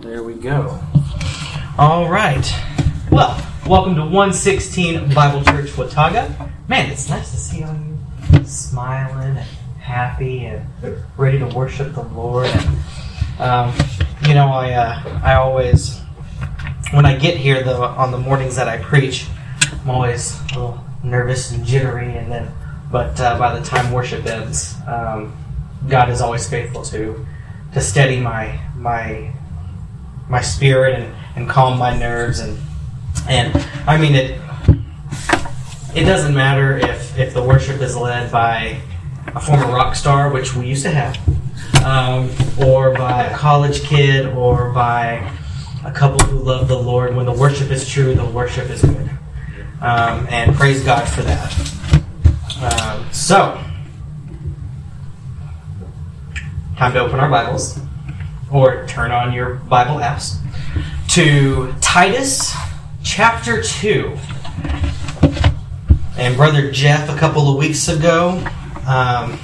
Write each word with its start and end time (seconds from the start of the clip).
There 0.00 0.22
we 0.22 0.34
go. 0.34 0.78
All 1.76 2.08
right. 2.08 2.48
Well, 3.10 3.44
welcome 3.66 3.96
to 3.96 4.02
116 4.02 5.12
Bible 5.12 5.42
Church 5.42 5.76
Watauga. 5.76 6.52
Man, 6.68 6.88
it's 6.88 7.10
nice 7.10 7.32
to 7.32 7.36
see 7.36 7.64
all 7.64 7.74
you 7.74 8.44
smiling 8.44 9.38
and 9.38 9.46
happy 9.80 10.44
and 10.44 10.64
ready 11.16 11.40
to 11.40 11.46
worship 11.46 11.96
the 11.96 12.02
Lord. 12.02 12.46
And, 12.46 13.40
um, 13.40 13.74
you 14.22 14.34
know, 14.34 14.46
I 14.46 14.70
uh, 14.70 15.20
I 15.24 15.34
always 15.34 15.98
when 16.92 17.04
I 17.04 17.16
get 17.16 17.36
here 17.36 17.68
on 17.68 18.12
the 18.12 18.18
mornings 18.18 18.54
that 18.54 18.68
I 18.68 18.78
preach, 18.78 19.26
I'm 19.82 19.90
always 19.90 20.40
a 20.52 20.60
little 20.60 20.84
nervous 21.02 21.50
and 21.50 21.66
jittery, 21.66 22.16
and 22.16 22.30
then 22.30 22.52
but 22.92 23.20
uh, 23.20 23.36
by 23.36 23.58
the 23.58 23.66
time 23.66 23.90
worship 23.90 24.26
ends, 24.26 24.76
um, 24.86 25.36
God 25.88 26.08
is 26.08 26.20
always 26.20 26.48
faithful 26.48 26.84
to 26.84 27.26
to 27.74 27.80
steady 27.80 28.20
my 28.20 28.60
my 28.76 29.32
my 30.28 30.40
spirit 30.40 30.98
and, 30.98 31.14
and 31.36 31.48
calm 31.48 31.78
my 31.78 31.96
nerves 31.96 32.40
and 32.40 32.58
and 33.28 33.54
I 33.86 33.98
mean 33.98 34.14
it 34.14 34.40
it 35.94 36.04
doesn't 36.04 36.34
matter 36.34 36.76
if 36.76 37.18
if 37.18 37.34
the 37.34 37.42
worship 37.42 37.80
is 37.80 37.96
led 37.96 38.30
by 38.30 38.80
a 39.34 39.40
former 39.40 39.66
rock 39.66 39.94
star, 39.94 40.30
which 40.30 40.54
we 40.54 40.66
used 40.66 40.82
to 40.84 40.90
have, 40.90 41.18
um, 41.84 42.30
or 42.58 42.94
by 42.94 43.24
a 43.24 43.36
college 43.36 43.82
kid, 43.82 44.26
or 44.26 44.70
by 44.70 45.30
a 45.84 45.92
couple 45.92 46.20
who 46.20 46.38
love 46.38 46.68
the 46.68 46.78
Lord. 46.78 47.14
When 47.14 47.26
the 47.26 47.32
worship 47.32 47.70
is 47.70 47.88
true, 47.88 48.14
the 48.14 48.24
worship 48.24 48.70
is 48.70 48.82
good, 48.82 49.10
um, 49.80 50.26
and 50.30 50.54
praise 50.54 50.84
God 50.84 51.06
for 51.08 51.22
that. 51.22 51.52
Um, 52.60 53.06
so, 53.12 53.60
time 56.76 56.92
to 56.92 57.00
open 57.00 57.20
our 57.20 57.30
Bibles 57.30 57.80
or 58.52 58.86
turn 58.86 59.10
on 59.10 59.32
your 59.32 59.54
Bible 59.54 59.96
apps 59.96 60.36
to 61.08 61.74
Titus 61.80 62.54
chapter 63.02 63.62
2. 63.62 64.16
And 66.16 66.36
Brother 66.36 66.70
Jeff, 66.70 67.08
a 67.08 67.16
couple 67.16 67.50
of 67.50 67.58
weeks 67.58 67.88
ago, 67.88 68.44
um, 68.86 69.38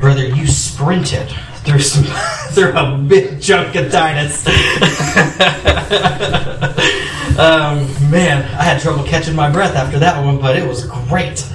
brother, 0.00 0.26
you 0.26 0.46
sprinted 0.46 1.28
through 1.64 1.80
some 1.80 2.04
through 2.52 2.72
a 2.72 2.98
big 2.98 3.40
chunk 3.40 3.74
of 3.76 3.90
Titus. 3.90 4.46
um, 7.38 8.10
man, 8.10 8.42
I 8.58 8.62
had 8.62 8.80
trouble 8.80 9.04
catching 9.04 9.34
my 9.34 9.50
breath 9.50 9.74
after 9.74 9.98
that 10.00 10.24
one, 10.24 10.38
but 10.38 10.56
it 10.56 10.66
was 10.66 10.86
great. 10.86 11.46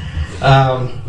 Um, 0.41 1.01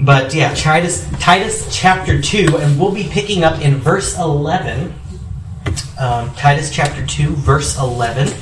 but 0.00 0.34
yeah, 0.34 0.54
Titus, 0.54 1.06
Titus 1.20 1.68
chapter 1.70 2.20
2, 2.20 2.56
and 2.58 2.80
we'll 2.80 2.94
be 2.94 3.04
picking 3.04 3.44
up 3.44 3.60
in 3.60 3.76
verse 3.76 4.18
11. 4.18 4.94
Um, 5.98 6.34
Titus 6.34 6.74
chapter 6.74 7.04
2, 7.04 7.30
verse 7.30 7.78
11. 7.78 8.32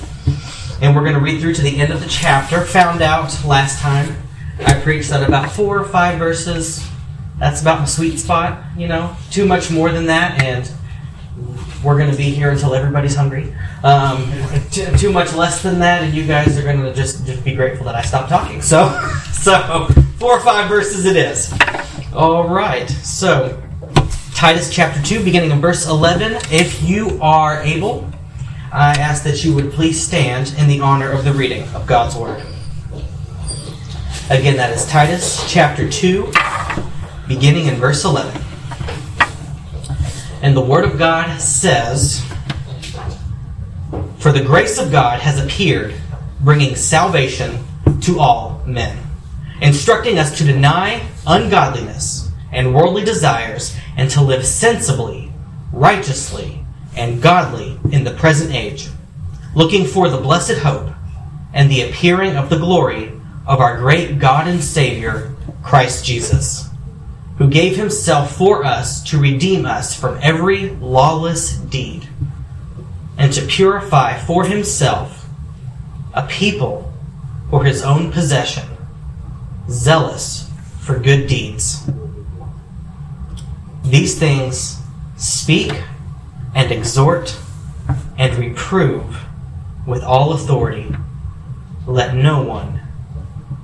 And 0.80 0.94
we're 0.94 1.02
going 1.02 1.14
to 1.14 1.20
read 1.20 1.40
through 1.40 1.54
to 1.54 1.62
the 1.62 1.80
end 1.80 1.92
of 1.92 2.00
the 2.00 2.08
chapter. 2.08 2.60
Found 2.60 3.02
out 3.02 3.44
last 3.44 3.80
time 3.80 4.16
I 4.64 4.74
preached 4.74 5.10
that 5.10 5.26
about 5.26 5.50
four 5.50 5.78
or 5.78 5.84
five 5.84 6.18
verses, 6.18 6.88
that's 7.40 7.60
about 7.60 7.80
my 7.80 7.86
sweet 7.86 8.18
spot, 8.18 8.62
you 8.76 8.86
know. 8.86 9.16
Too 9.30 9.44
much 9.44 9.70
more 9.70 9.90
than 9.90 10.06
that, 10.06 10.40
and 10.42 10.70
we're 11.82 11.98
going 11.98 12.10
to 12.10 12.16
be 12.16 12.30
here 12.30 12.50
until 12.50 12.74
everybody's 12.74 13.16
hungry. 13.16 13.52
Um, 13.82 14.30
too, 14.70 14.86
too 14.96 15.12
much 15.12 15.34
less 15.34 15.62
than 15.62 15.80
that, 15.80 16.02
and 16.02 16.14
you 16.14 16.24
guys 16.24 16.56
are 16.56 16.62
going 16.62 16.82
to 16.82 16.94
just, 16.94 17.26
just 17.26 17.44
be 17.44 17.54
grateful 17.54 17.84
that 17.86 17.96
I 17.96 18.02
stopped 18.02 18.28
talking. 18.28 18.62
So, 18.62 18.88
so 19.32 19.88
Four 20.18 20.32
or 20.32 20.40
five 20.40 20.68
verses 20.68 21.04
it 21.04 21.14
is. 21.14 21.52
All 22.12 22.48
right. 22.48 22.90
So, 22.90 23.62
Titus 24.34 24.68
chapter 24.68 25.00
2, 25.00 25.22
beginning 25.22 25.52
in 25.52 25.60
verse 25.60 25.86
11. 25.86 26.38
If 26.50 26.82
you 26.82 27.20
are 27.22 27.62
able, 27.62 28.10
I 28.72 28.98
ask 28.98 29.22
that 29.22 29.44
you 29.44 29.54
would 29.54 29.70
please 29.70 30.04
stand 30.04 30.56
in 30.58 30.66
the 30.66 30.80
honor 30.80 31.08
of 31.12 31.24
the 31.24 31.32
reading 31.32 31.62
of 31.68 31.86
God's 31.86 32.16
Word. 32.16 32.42
Again, 34.28 34.56
that 34.56 34.72
is 34.72 34.84
Titus 34.86 35.48
chapter 35.48 35.88
2, 35.88 36.32
beginning 37.28 37.66
in 37.66 37.76
verse 37.76 38.04
11. 38.04 38.42
And 40.42 40.56
the 40.56 40.64
Word 40.64 40.84
of 40.84 40.98
God 40.98 41.40
says, 41.40 42.24
For 44.18 44.32
the 44.32 44.42
grace 44.42 44.78
of 44.78 44.90
God 44.90 45.20
has 45.20 45.40
appeared, 45.40 45.94
bringing 46.40 46.74
salvation 46.74 47.64
to 48.00 48.18
all 48.18 48.60
men 48.66 48.98
instructing 49.60 50.18
us 50.18 50.36
to 50.38 50.44
deny 50.44 51.06
ungodliness 51.26 52.30
and 52.52 52.74
worldly 52.74 53.04
desires 53.04 53.76
and 53.96 54.10
to 54.10 54.22
live 54.22 54.46
sensibly, 54.46 55.32
righteously, 55.72 56.64
and 56.96 57.22
godly 57.22 57.78
in 57.90 58.04
the 58.04 58.14
present 58.14 58.54
age, 58.54 58.88
looking 59.54 59.84
for 59.84 60.08
the 60.08 60.20
blessed 60.20 60.58
hope 60.58 60.90
and 61.52 61.70
the 61.70 61.82
appearing 61.82 62.36
of 62.36 62.50
the 62.50 62.58
glory 62.58 63.12
of 63.46 63.60
our 63.60 63.78
great 63.78 64.18
God 64.18 64.46
and 64.46 64.62
Savior, 64.62 65.34
Christ 65.62 66.04
Jesus, 66.04 66.68
who 67.38 67.48
gave 67.48 67.76
himself 67.76 68.36
for 68.36 68.64
us 68.64 69.02
to 69.10 69.18
redeem 69.18 69.64
us 69.64 69.98
from 69.98 70.18
every 70.22 70.70
lawless 70.70 71.56
deed 71.56 72.08
and 73.16 73.32
to 73.32 73.46
purify 73.46 74.18
for 74.18 74.44
himself 74.44 75.26
a 76.14 76.26
people 76.26 76.92
for 77.50 77.64
his 77.64 77.82
own 77.82 78.12
possession 78.12 78.64
zealous 79.68 80.50
for 80.80 80.98
good 80.98 81.26
deeds. 81.26 81.88
These 83.84 84.18
things 84.18 84.80
speak 85.16 85.72
and 86.54 86.72
exhort 86.72 87.38
and 88.16 88.36
reprove 88.36 89.24
with 89.86 90.02
all 90.02 90.32
authority. 90.32 90.94
Let 91.86 92.14
no 92.14 92.42
one 92.42 92.80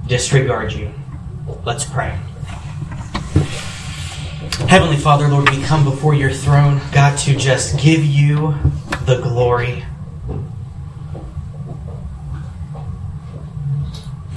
disregard 0.07 0.73
you. 0.73 0.93
Let's 1.65 1.85
pray. 1.85 2.19
Heavenly 4.69 4.97
Father, 4.97 5.29
Lord, 5.29 5.51
we 5.51 5.63
come 5.63 5.85
before 5.85 6.15
your 6.15 6.31
throne, 6.31 6.81
God, 6.93 7.19
to 7.21 7.37
just 7.37 7.79
give 7.79 8.05
you 8.05 8.55
the 9.05 9.21
glory. 9.23 9.85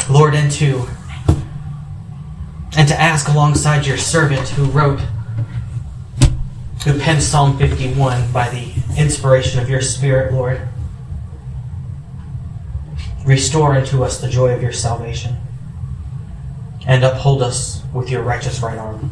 Lord, 0.09 0.35
and 0.35 0.51
to 0.53 0.87
and 2.77 2.87
to 2.87 3.01
ask 3.01 3.27
alongside 3.27 3.87
your 3.87 3.97
servant 3.97 4.47
who 4.49 4.65
wrote, 4.65 4.99
who 6.85 6.99
penned 6.99 7.23
Psalm 7.23 7.57
51 7.57 8.31
by 8.31 8.49
the 8.49 8.71
inspiration 8.95 9.59
of 9.59 9.67
your 9.67 9.81
Spirit, 9.81 10.31
Lord. 10.31 10.61
Restore 13.25 13.73
unto 13.73 14.03
us 14.03 14.21
the 14.21 14.29
joy 14.29 14.53
of 14.53 14.61
your 14.61 14.71
salvation, 14.71 15.35
and 16.85 17.03
uphold 17.03 17.41
us 17.41 17.81
with 17.93 18.11
your 18.11 18.21
righteous 18.21 18.61
right 18.61 18.77
arm. 18.77 19.11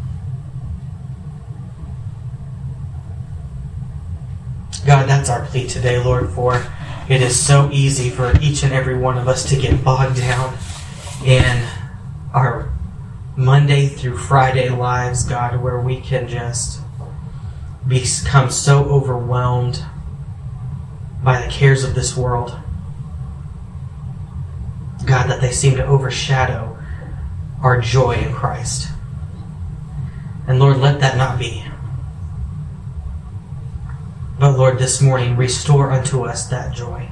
God, 4.85 5.09
that's 5.09 5.29
our 5.31 5.43
plea 5.47 5.67
today, 5.67 6.01
Lord, 6.01 6.29
for 6.29 6.63
it 7.09 7.23
is 7.23 7.37
so 7.37 7.67
easy 7.71 8.11
for 8.11 8.31
each 8.39 8.61
and 8.61 8.71
every 8.71 8.95
one 8.95 9.17
of 9.17 9.27
us 9.27 9.49
to 9.49 9.57
get 9.57 9.83
bogged 9.83 10.17
down 10.17 10.55
in 11.25 11.67
our 12.31 12.74
Monday 13.37 13.87
through 13.87 14.17
Friday 14.17 14.69
lives, 14.69 15.25
God, 15.25 15.61
where 15.61 15.79
we 15.79 15.99
can 15.99 16.27
just 16.27 16.79
become 17.87 18.49
so 18.49 18.85
overwhelmed 18.85 19.83
by 21.23 21.41
the 21.41 21.51
cares 21.51 21.83
of 21.83 21.95
this 21.95 22.15
world. 22.15 22.57
God, 25.05 25.29
that 25.29 25.41
they 25.41 25.51
seem 25.51 25.75
to 25.75 25.85
overshadow 25.85 26.77
our 27.61 27.81
joy 27.81 28.13
in 28.13 28.33
Christ. 28.33 28.89
And 30.47 30.59
Lord, 30.59 30.77
let 30.77 30.99
that 31.01 31.17
not 31.17 31.37
be. 31.37 31.65
But 34.39 34.57
Lord, 34.57 34.79
this 34.79 35.01
morning, 35.01 35.35
restore 35.35 35.91
unto 35.91 36.25
us 36.25 36.47
that 36.47 36.73
joy. 36.73 37.09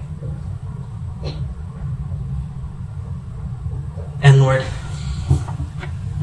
And 4.21 4.41
Lord, 4.41 4.63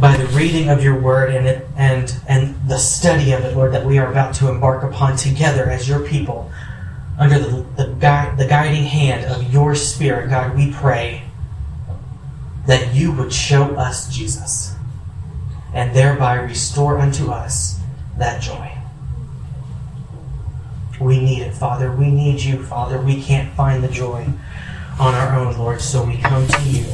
by 0.01 0.17
the 0.17 0.27
reading 0.29 0.71
of 0.71 0.83
your 0.83 0.99
word 0.99 1.35
and 1.35 1.47
it, 1.47 1.69
and 1.77 2.15
and 2.27 2.57
the 2.69 2.79
study 2.79 3.33
of 3.33 3.45
it, 3.45 3.55
Lord, 3.55 3.73
that 3.73 3.85
we 3.85 3.99
are 3.99 4.11
about 4.11 4.35
to 4.37 4.49
embark 4.49 4.83
upon 4.83 5.17
together 5.17 5.65
as 5.65 5.89
your 5.89 6.01
people, 6.01 6.51
under 7.19 7.39
the 7.39 7.67
the, 7.77 7.87
gui- 7.87 8.37
the 8.37 8.47
guiding 8.49 8.85
hand 8.85 9.27
of 9.27 9.53
your 9.53 9.75
Spirit, 9.75 10.31
God, 10.31 10.57
we 10.57 10.73
pray 10.73 11.25
that 12.67 12.95
you 12.95 13.13
would 13.13 13.33
show 13.33 13.75
us 13.77 14.15
Jesus, 14.15 14.75
and 15.75 15.95
thereby 15.95 16.35
restore 16.35 16.99
unto 16.99 17.31
us 17.31 17.79
that 18.17 18.41
joy. 18.41 18.73
We 20.99 21.21
need 21.21 21.43
it, 21.43 21.55
Father. 21.55 21.93
We 21.93 22.11
need 22.11 22.41
you, 22.41 22.63
Father. 22.63 23.01
We 23.01 23.23
can't 23.23 23.53
find 23.55 23.83
the 23.83 23.89
joy 23.89 24.27
on 24.99 25.15
our 25.15 25.39
own, 25.39 25.57
Lord, 25.59 25.81
so 25.81 26.05
we 26.05 26.19
come 26.19 26.47
to 26.47 26.63
you 26.63 26.85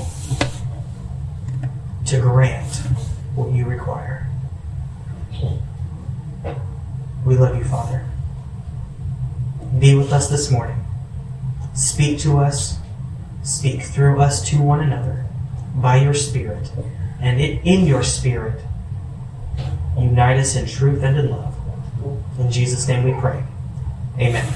to 2.07 2.21
grant 2.21 2.86
what 3.37 3.53
you 3.53 3.67
require. 3.67 4.27
We 7.25 7.37
love 7.37 7.57
you, 7.57 7.65
Father. 7.65 8.07
be 9.79 9.95
with 9.95 10.13
us 10.13 10.29
this 10.29 10.51
morning. 10.51 10.83
Speak 11.75 12.19
to 12.21 12.39
us, 12.39 12.79
speak 13.43 13.83
through 13.83 14.21
us 14.21 14.49
to 14.49 14.61
one 14.63 14.81
another 14.81 15.27
by 15.75 15.97
your 15.97 16.15
Spirit, 16.15 16.71
and 17.21 17.39
in 17.41 17.87
your 17.87 18.03
Spirit, 18.03 18.63
unite 19.99 20.39
us 20.39 20.57
in 20.57 20.67
truth 20.67 21.03
and 21.03 21.19
in 21.19 21.31
love. 21.31 21.55
In 22.39 22.51
Jesus' 22.51 22.89
name 22.89 23.05
we 23.05 23.13
pray. 23.21 23.43
Amen. 24.19 24.51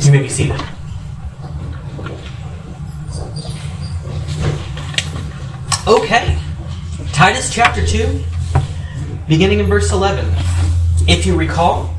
You 0.00 0.12
may 0.12 0.22
be 0.22 0.28
seated. 0.28 0.60
Okay. 5.86 6.37
Titus 7.18 7.52
chapter 7.52 7.84
2, 7.84 8.22
beginning 9.26 9.58
in 9.58 9.66
verse 9.66 9.90
11. 9.90 10.24
If 11.08 11.26
you 11.26 11.36
recall 11.36 11.92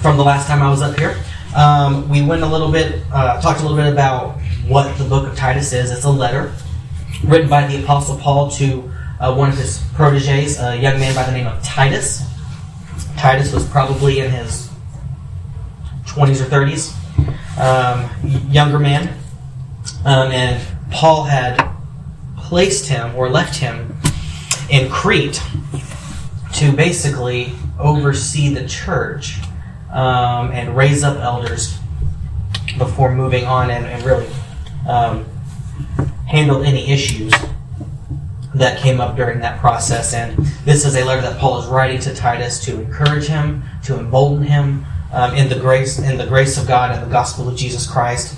from 0.00 0.16
the 0.16 0.24
last 0.24 0.46
time 0.46 0.62
I 0.62 0.70
was 0.70 0.80
up 0.80 0.98
here, 0.98 1.22
um, 1.54 2.08
we 2.08 2.22
went 2.22 2.42
a 2.42 2.46
little 2.46 2.72
bit, 2.72 3.02
uh, 3.12 3.38
talked 3.42 3.60
a 3.60 3.62
little 3.62 3.76
bit 3.76 3.92
about 3.92 4.40
what 4.66 4.96
the 4.96 5.04
book 5.04 5.28
of 5.28 5.36
Titus 5.36 5.74
is. 5.74 5.90
It's 5.90 6.04
a 6.04 6.10
letter 6.10 6.54
written 7.22 7.50
by 7.50 7.66
the 7.66 7.84
Apostle 7.84 8.16
Paul 8.16 8.50
to 8.52 8.90
uh, 9.20 9.34
one 9.34 9.50
of 9.50 9.58
his 9.58 9.84
proteges, 9.92 10.58
a 10.58 10.74
young 10.74 10.98
man 10.98 11.14
by 11.14 11.24
the 11.24 11.32
name 11.32 11.46
of 11.46 11.62
Titus. 11.62 12.22
Titus 13.18 13.52
was 13.52 13.68
probably 13.68 14.20
in 14.20 14.30
his 14.30 14.70
20s 16.06 16.40
or 16.40 16.46
30s, 16.46 16.94
um, 17.60 18.50
younger 18.50 18.78
man. 18.78 19.18
Um, 20.06 20.32
and 20.32 20.66
Paul 20.90 21.24
had 21.24 21.62
placed 22.38 22.88
him 22.88 23.14
or 23.16 23.28
left 23.28 23.56
him 23.56 23.93
in 24.70 24.90
Crete 24.90 25.42
to 26.54 26.72
basically 26.72 27.52
oversee 27.78 28.54
the 28.54 28.66
church 28.68 29.38
um, 29.92 30.50
and 30.52 30.76
raise 30.76 31.02
up 31.02 31.18
elders 31.18 31.78
before 32.78 33.14
moving 33.14 33.44
on 33.44 33.70
and, 33.70 33.86
and 33.86 34.02
really 34.04 34.28
um, 34.88 35.24
handled 36.26 36.64
any 36.64 36.90
issues 36.90 37.32
that 38.54 38.78
came 38.78 39.00
up 39.00 39.16
during 39.16 39.40
that 39.40 39.58
process. 39.58 40.14
And 40.14 40.36
this 40.64 40.84
is 40.84 40.94
a 40.94 41.04
letter 41.04 41.22
that 41.22 41.38
Paul 41.38 41.60
is 41.60 41.66
writing 41.66 42.00
to 42.02 42.14
Titus 42.14 42.64
to 42.64 42.80
encourage 42.80 43.26
him, 43.26 43.62
to 43.84 43.98
embolden 43.98 44.44
him 44.44 44.86
um, 45.12 45.34
in 45.34 45.48
the 45.48 45.58
grace 45.58 45.98
in 45.98 46.16
the 46.18 46.26
grace 46.26 46.58
of 46.58 46.66
God 46.66 46.90
and 46.92 47.02
the 47.02 47.12
gospel 47.12 47.48
of 47.48 47.56
Jesus 47.56 47.88
Christ. 47.88 48.36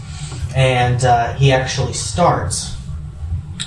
And 0.54 1.04
uh, 1.04 1.34
he 1.34 1.52
actually 1.52 1.92
starts 1.92 2.76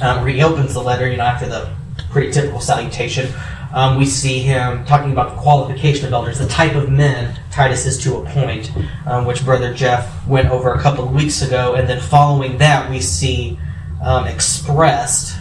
um, 0.01 0.23
reopens 0.23 0.73
the 0.73 0.81
letter, 0.81 1.09
you 1.09 1.17
know, 1.17 1.23
after 1.23 1.47
the 1.47 1.69
pretty 2.09 2.31
typical 2.31 2.59
salutation. 2.59 3.31
Um, 3.73 3.97
we 3.97 4.05
see 4.05 4.39
him 4.39 4.83
talking 4.85 5.11
about 5.11 5.35
the 5.35 5.41
qualification 5.41 6.07
of 6.07 6.13
elders, 6.13 6.39
the 6.39 6.47
type 6.47 6.75
of 6.75 6.89
men 6.89 7.39
Titus 7.51 7.85
is 7.85 7.97
to 8.03 8.17
appoint, 8.17 8.71
um, 9.05 9.25
which 9.25 9.45
Brother 9.45 9.73
Jeff 9.73 10.25
went 10.27 10.49
over 10.49 10.73
a 10.73 10.79
couple 10.79 11.03
of 11.03 11.11
weeks 11.11 11.41
ago. 11.41 11.75
And 11.75 11.87
then 11.87 11.99
following 11.99 12.57
that, 12.57 12.89
we 12.89 12.99
see 12.99 13.59
um, 14.03 14.25
expressed 14.25 15.37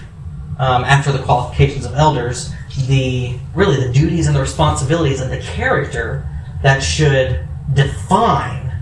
um, 0.59 0.85
after 0.85 1.13
the 1.13 1.21
qualifications 1.21 1.87
of 1.87 1.95
elders 1.95 2.53
the 2.87 3.37
really 3.55 3.85
the 3.85 3.93
duties 3.93 4.27
and 4.27 4.37
the 4.37 4.41
responsibilities 4.41 5.21
and 5.21 5.33
the 5.33 5.39
character 5.39 6.29
that 6.63 6.81
should 6.81 7.47
define 7.75 8.73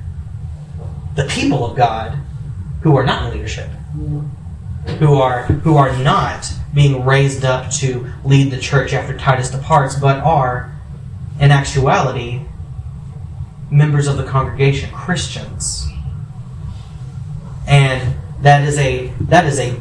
the 1.14 1.24
people 1.24 1.64
of 1.64 1.76
God 1.76 2.18
who 2.82 2.96
are 2.96 3.04
not 3.04 3.24
in 3.24 3.32
leadership 3.32 3.70
who 4.98 5.14
are 5.14 5.44
who 5.44 5.76
are 5.76 5.96
not 6.02 6.46
being 6.76 7.06
raised 7.06 7.43
up 7.43 7.70
to 7.70 8.06
lead 8.23 8.52
the 8.52 8.58
church 8.58 8.93
after 8.93 9.17
Titus 9.17 9.50
departs, 9.50 9.99
but 9.99 10.19
are 10.19 10.78
in 11.40 11.50
actuality 11.50 12.43
members 13.70 14.06
of 14.06 14.19
the 14.19 14.25
congregation, 14.25 14.93
Christians. 14.93 15.88
And 17.67 18.14
that 18.43 18.62
is 18.69 18.76
a 18.76 19.06
that 19.23 19.46
is 19.46 19.58
a 19.58 19.81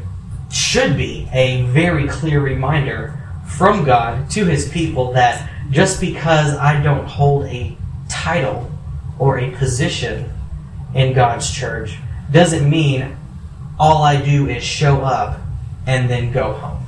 should 0.50 0.96
be 0.96 1.28
a 1.34 1.64
very 1.64 2.08
clear 2.08 2.40
reminder 2.40 3.22
from 3.46 3.84
God 3.84 4.32
to 4.32 4.46
his 4.46 4.70
people 4.70 5.12
that 5.12 5.52
just 5.72 6.00
because 6.00 6.56
I 6.56 6.82
don't 6.82 7.06
hold 7.06 7.46
a 7.48 7.78
title 8.08 8.72
or 9.20 9.38
a 9.38 9.52
position 9.52 10.32
in 10.94 11.12
God's 11.14 11.52
church 11.52 11.98
doesn't 12.32 12.70
mean 12.70 13.18
all 13.78 14.02
I 14.02 14.22
do 14.22 14.48
is 14.48 14.64
show 14.64 15.02
up 15.02 15.42
and 15.86 16.10
then 16.10 16.32
go 16.32 16.54
home. 16.54 16.85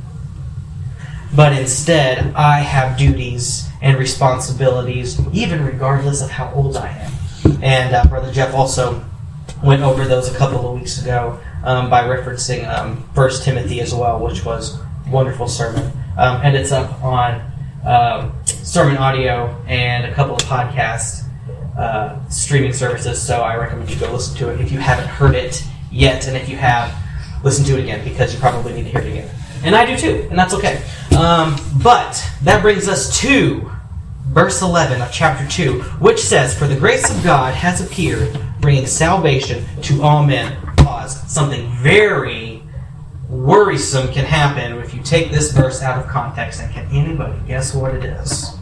But 1.37 1.53
instead, 1.53 2.33
I 2.33 2.61
have 2.61 2.97
duties 2.97 3.69
and 3.79 3.95
responsibilities, 3.99 5.21
even 5.31 5.63
regardless 5.63 6.23
of 6.23 6.31
how 6.31 6.51
old 6.55 6.75
I 6.75 6.89
am. 6.89 7.11
And 7.61 7.93
uh, 7.93 8.05
Brother 8.05 8.33
Jeff 8.33 8.55
also 8.55 9.05
went 9.63 9.83
over 9.83 10.05
those 10.05 10.33
a 10.33 10.35
couple 10.35 10.67
of 10.67 10.79
weeks 10.79 10.99
ago 10.99 11.39
um, 11.63 11.91
by 11.91 12.01
referencing 12.05 12.67
um, 12.67 12.97
1 13.13 13.29
Timothy 13.43 13.81
as 13.81 13.93
well, 13.93 14.19
which 14.19 14.43
was 14.45 14.79
a 14.79 15.11
wonderful 15.11 15.47
sermon. 15.47 15.91
Um, 16.17 16.41
and 16.43 16.57
it's 16.57 16.71
up 16.71 17.03
on 17.03 17.39
um, 17.85 18.33
sermon 18.47 18.97
audio 18.97 19.55
and 19.67 20.05
a 20.05 20.13
couple 20.15 20.33
of 20.33 20.41
podcast 20.41 21.29
uh, 21.77 22.17
streaming 22.29 22.73
services, 22.73 23.21
so 23.21 23.41
I 23.41 23.57
recommend 23.57 23.91
you 23.91 23.99
go 23.99 24.11
listen 24.11 24.35
to 24.37 24.49
it 24.49 24.59
if 24.59 24.71
you 24.71 24.79
haven't 24.79 25.07
heard 25.07 25.35
it 25.35 25.63
yet, 25.91 26.27
and 26.27 26.35
if 26.35 26.49
you 26.49 26.57
have, 26.57 26.91
listen 27.43 27.63
to 27.65 27.77
it 27.77 27.83
again 27.83 28.03
because 28.03 28.33
you 28.33 28.39
probably 28.39 28.73
need 28.73 28.85
to 28.85 28.89
hear 28.89 29.01
it 29.01 29.11
again. 29.11 29.29
And 29.63 29.75
I 29.75 29.85
do 29.85 29.95
too, 29.95 30.27
and 30.31 30.39
that's 30.39 30.55
okay. 30.55 30.83
Um, 31.17 31.55
but 31.81 32.23
that 32.43 32.61
brings 32.61 32.87
us 32.87 33.19
to 33.21 33.71
verse 34.27 34.61
11 34.61 35.01
of 35.01 35.11
chapter 35.11 35.47
2, 35.47 35.81
which 35.99 36.19
says, 36.19 36.55
For 36.55 36.67
the 36.67 36.75
grace 36.75 37.09
of 37.09 37.23
God 37.23 37.55
has 37.55 37.81
appeared, 37.81 38.39
bringing 38.61 38.85
salvation 38.85 39.65
to 39.81 40.03
all 40.03 40.23
men. 40.23 40.55
Pause. 40.77 41.31
Something 41.31 41.71
very 41.77 42.61
worrisome 43.29 44.13
can 44.13 44.25
happen 44.25 44.77
if 44.77 44.93
you 44.93 45.01
take 45.01 45.31
this 45.31 45.51
verse 45.53 45.81
out 45.81 45.97
of 45.97 46.07
context. 46.07 46.61
And 46.61 46.71
can 46.71 46.85
anybody 46.91 47.39
guess 47.47 47.73
what 47.73 47.95
it 47.95 48.03
is? 48.03 48.55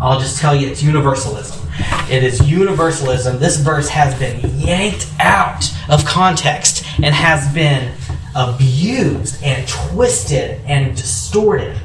I'll 0.00 0.18
just 0.18 0.40
tell 0.40 0.56
you 0.56 0.66
it's 0.66 0.82
universalism. 0.82 1.68
It 2.10 2.24
is 2.24 2.40
universalism. 2.50 3.38
This 3.38 3.58
verse 3.58 3.88
has 3.88 4.18
been 4.18 4.58
yanked 4.58 5.08
out 5.20 5.64
of 5.88 6.04
context 6.04 6.84
and 6.96 7.14
has 7.14 7.52
been 7.54 7.94
abused 8.34 9.42
and 9.44 9.66
twisted 9.68 10.60
and 10.66 10.96
distorted 10.96 11.78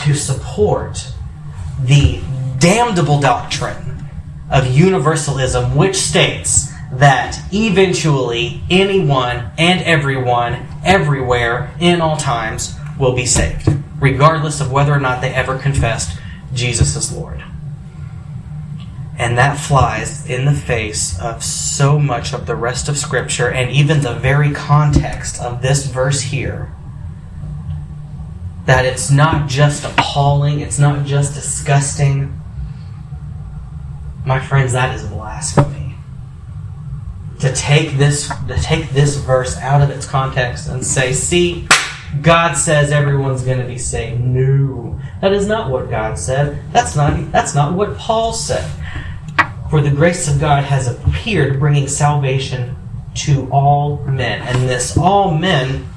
to 0.00 0.14
support 0.14 1.12
the 1.82 2.20
damnable 2.58 3.20
doctrine 3.20 4.06
of 4.50 4.66
universalism, 4.74 5.74
which 5.76 5.96
states 5.96 6.72
that 6.92 7.38
eventually 7.52 8.62
anyone 8.70 9.50
and 9.58 9.80
everyone, 9.82 10.66
everywhere, 10.84 11.74
in 11.80 12.00
all 12.00 12.16
times, 12.16 12.74
will 12.98 13.14
be 13.14 13.26
saved, 13.26 13.68
regardless 13.98 14.60
of 14.60 14.70
whether 14.70 14.92
or 14.92 15.00
not 15.00 15.20
they 15.20 15.34
ever 15.34 15.58
confessed 15.58 16.18
Jesus 16.52 16.94
is 16.94 17.12
Lord. 17.12 17.42
And 19.18 19.38
that 19.38 19.58
flies 19.58 20.28
in 20.28 20.44
the 20.44 20.52
face 20.52 21.18
of 21.20 21.44
so 21.44 21.98
much 21.98 22.32
of 22.32 22.46
the 22.46 22.56
rest 22.56 22.88
of 22.88 22.98
Scripture 22.98 23.48
and 23.48 23.70
even 23.70 24.00
the 24.00 24.14
very 24.14 24.52
context 24.52 25.40
of 25.40 25.62
this 25.62 25.86
verse 25.86 26.20
here. 26.20 26.72
That 28.66 28.86
it's 28.86 29.10
not 29.10 29.48
just 29.48 29.84
appalling, 29.84 30.60
it's 30.60 30.78
not 30.78 31.04
just 31.04 31.34
disgusting. 31.34 32.40
My 34.24 34.40
friends, 34.40 34.72
that 34.72 34.94
is 34.94 35.06
blasphemy. 35.06 35.96
To 37.40 37.52
take 37.52 37.98
this 37.98 38.28
to 38.28 38.56
take 38.56 38.90
this 38.90 39.16
verse 39.16 39.58
out 39.58 39.82
of 39.82 39.90
its 39.90 40.06
context 40.06 40.68
and 40.68 40.84
say, 40.84 41.12
see, 41.12 41.68
God 42.22 42.54
says 42.54 42.90
everyone's 42.90 43.42
going 43.42 43.58
to 43.58 43.66
be 43.66 43.78
saved. 43.78 44.20
No, 44.20 44.98
that 45.20 45.32
is 45.32 45.46
not 45.46 45.70
what 45.70 45.90
God 45.90 46.18
said. 46.18 46.62
That's 46.72 46.96
not 46.96 47.32
that's 47.32 47.54
not 47.54 47.74
what 47.74 47.96
Paul 47.98 48.32
said. 48.32 48.70
For 49.70 49.80
the 49.80 49.90
grace 49.90 50.28
of 50.28 50.40
God 50.40 50.64
has 50.64 50.86
appeared, 50.86 51.58
bringing 51.58 51.88
salvation 51.88 52.76
to 53.14 53.50
all 53.50 53.98
men, 54.04 54.42
and 54.42 54.68
this 54.68 54.96
all 54.96 55.36
men. 55.36 55.88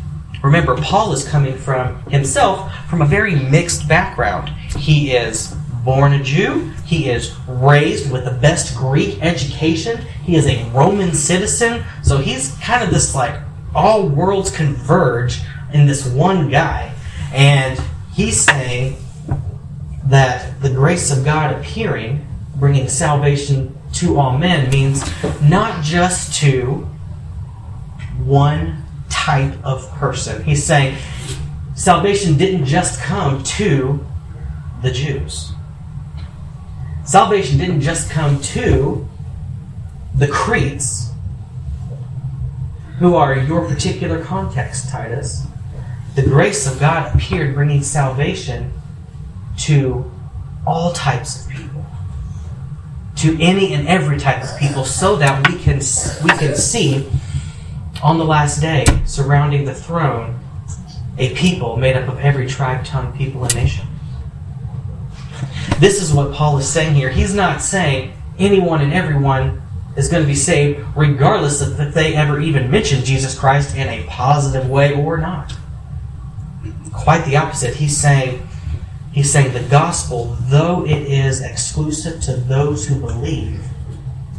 Remember, 0.47 0.77
Paul 0.77 1.11
is 1.11 1.27
coming 1.27 1.57
from 1.57 2.01
himself 2.03 2.73
from 2.87 3.01
a 3.01 3.05
very 3.05 3.35
mixed 3.35 3.85
background. 3.85 4.47
He 4.77 5.11
is 5.11 5.53
born 5.83 6.13
a 6.13 6.23
Jew. 6.23 6.71
He 6.85 7.09
is 7.09 7.35
raised 7.49 8.09
with 8.09 8.23
the 8.23 8.31
best 8.31 8.73
Greek 8.77 9.21
education. 9.21 9.97
He 10.23 10.37
is 10.37 10.47
a 10.47 10.63
Roman 10.69 11.13
citizen. 11.13 11.83
So 12.01 12.19
he's 12.19 12.55
kind 12.59 12.81
of 12.81 12.91
this 12.91 13.13
like 13.13 13.37
all 13.75 14.07
worlds 14.07 14.49
converge 14.49 15.41
in 15.73 15.85
this 15.85 16.07
one 16.07 16.49
guy. 16.49 16.93
And 17.33 17.77
he's 18.13 18.39
saying 18.39 18.95
that 20.05 20.61
the 20.61 20.69
grace 20.69 21.11
of 21.11 21.25
God 21.25 21.57
appearing, 21.57 22.25
bringing 22.55 22.87
salvation 22.87 23.77
to 23.95 24.17
all 24.17 24.37
men, 24.37 24.69
means 24.69 25.03
not 25.41 25.83
just 25.83 26.33
to 26.35 26.87
one 28.23 28.86
type 29.09 29.53
of 29.63 29.89
person. 29.93 30.43
He's 30.43 30.63
saying 30.63 30.97
salvation 31.75 32.37
didn't 32.37 32.65
just 32.65 32.99
come 33.01 33.43
to 33.43 34.05
the 34.81 34.91
Jews. 34.91 35.51
Salvation 37.05 37.57
didn't 37.57 37.81
just 37.81 38.09
come 38.09 38.41
to 38.41 39.07
the 40.15 40.27
Cretes, 40.27 41.11
who 42.99 43.15
are 43.15 43.37
your 43.37 43.67
particular 43.67 44.23
context, 44.23 44.89
Titus, 44.89 45.45
the 46.15 46.23
grace 46.23 46.65
of 46.65 46.79
God 46.79 47.15
appeared 47.15 47.53
bringing 47.53 47.83
salvation 47.83 48.73
to 49.59 50.11
all 50.65 50.91
types 50.93 51.45
of 51.45 51.51
people, 51.51 51.85
to 53.17 53.39
any 53.39 53.73
and 53.73 53.87
every 53.87 54.17
type 54.17 54.43
of 54.43 54.57
people, 54.59 54.83
so 54.83 55.15
that 55.17 55.47
we 55.47 55.59
can 55.59 55.75
we 55.75 56.31
can 56.37 56.55
see 56.55 57.07
on 58.03 58.17
the 58.17 58.25
last 58.25 58.61
day 58.61 58.85
surrounding 59.05 59.65
the 59.65 59.73
throne 59.73 60.39
a 61.17 61.33
people 61.35 61.77
made 61.77 61.95
up 61.95 62.07
of 62.07 62.19
every 62.19 62.45
tribe, 62.47 62.85
tongue, 62.85 63.15
people, 63.17 63.43
and 63.43 63.55
nation. 63.55 63.87
This 65.79 66.01
is 66.01 66.13
what 66.13 66.33
Paul 66.33 66.57
is 66.59 66.69
saying 66.69 66.93
here. 66.93 67.09
He's 67.09 67.33
not 67.33 67.61
saying 67.61 68.13
anyone 68.37 68.81
and 68.81 68.93
everyone 68.93 69.61
is 69.95 70.09
going 70.09 70.21
to 70.21 70.27
be 70.27 70.35
saved, 70.35 70.85
regardless 70.95 71.61
of 71.61 71.79
if 71.79 71.93
they 71.93 72.13
ever 72.15 72.39
even 72.39 72.69
mention 72.69 73.03
Jesus 73.03 73.37
Christ 73.37 73.75
in 73.75 73.87
a 73.87 74.05
positive 74.07 74.69
way 74.69 74.93
or 74.93 75.17
not. 75.17 75.53
Quite 76.93 77.25
the 77.25 77.37
opposite. 77.37 77.75
He's 77.75 77.97
saying 77.97 78.47
He's 79.17 79.31
saying 79.31 79.53
the 79.53 79.67
gospel, 79.67 80.37
though 80.41 80.85
it 80.85 80.91
is 80.91 81.41
exclusive 81.41 82.21
to 82.21 82.35
those 82.35 82.87
who 82.87 82.99
believe, 82.99 83.59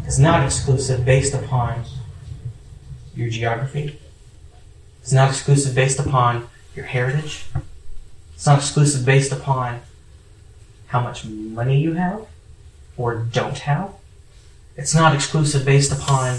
is 0.06 0.20
not 0.20 0.44
exclusive 0.44 1.04
based 1.04 1.34
upon 1.34 1.82
your 3.18 3.28
geography. 3.28 3.98
It's 5.02 5.12
not 5.12 5.30
exclusive 5.30 5.74
based 5.74 5.98
upon 5.98 6.48
your 6.76 6.84
heritage. 6.84 7.46
It's 8.34 8.46
not 8.46 8.60
exclusive 8.60 9.04
based 9.04 9.32
upon 9.32 9.80
how 10.86 11.00
much 11.00 11.24
money 11.24 11.80
you 11.80 11.94
have 11.94 12.26
or 12.96 13.16
don't 13.16 13.58
have. 13.58 13.90
It's 14.76 14.94
not 14.94 15.14
exclusive 15.14 15.64
based 15.64 15.90
upon 15.92 16.36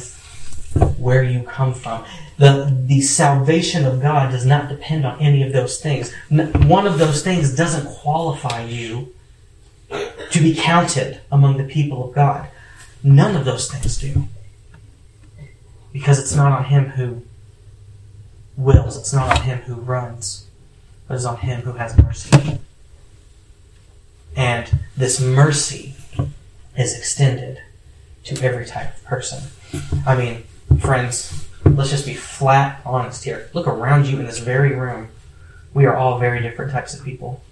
where 0.97 1.23
you 1.23 1.43
come 1.43 1.73
from. 1.73 2.05
The, 2.37 2.73
the 2.85 3.01
salvation 3.01 3.85
of 3.85 4.01
God 4.01 4.31
does 4.31 4.45
not 4.45 4.69
depend 4.69 5.05
on 5.05 5.19
any 5.19 5.43
of 5.43 5.51
those 5.51 5.81
things. 5.81 6.13
One 6.29 6.87
of 6.87 6.97
those 6.97 7.21
things 7.21 7.53
doesn't 7.53 7.85
qualify 7.87 8.63
you 8.63 9.13
to 9.89 10.39
be 10.39 10.55
counted 10.55 11.19
among 11.29 11.57
the 11.57 11.65
people 11.65 12.07
of 12.07 12.15
God. 12.15 12.47
None 13.03 13.35
of 13.35 13.43
those 13.43 13.69
things 13.69 13.97
do. 13.97 14.29
Because 15.99 16.17
it's 16.17 16.33
not 16.33 16.53
on 16.53 16.63
him 16.63 16.85
who 16.91 17.23
wills, 18.55 18.95
it's 18.95 19.11
not 19.11 19.37
on 19.37 19.43
him 19.43 19.57
who 19.63 19.73
runs, 19.73 20.47
but 21.05 21.15
it's 21.15 21.25
on 21.25 21.35
him 21.35 21.59
who 21.63 21.73
has 21.73 21.97
mercy. 21.97 22.57
And 24.33 24.79
this 24.95 25.19
mercy 25.19 25.95
is 26.77 26.97
extended 26.97 27.61
to 28.23 28.41
every 28.41 28.65
type 28.65 28.95
of 28.95 29.03
person. 29.03 29.43
I 30.07 30.15
mean, 30.15 30.43
friends, 30.79 31.45
let's 31.65 31.89
just 31.89 32.05
be 32.05 32.13
flat 32.13 32.79
honest 32.85 33.25
here. 33.25 33.49
Look 33.53 33.67
around 33.67 34.07
you 34.07 34.21
in 34.21 34.25
this 34.25 34.39
very 34.39 34.73
room. 34.73 35.09
We 35.73 35.85
are 35.85 35.97
all 35.97 36.17
very 36.17 36.41
different 36.41 36.71
types 36.71 36.97
of 36.97 37.03
people. 37.03 37.43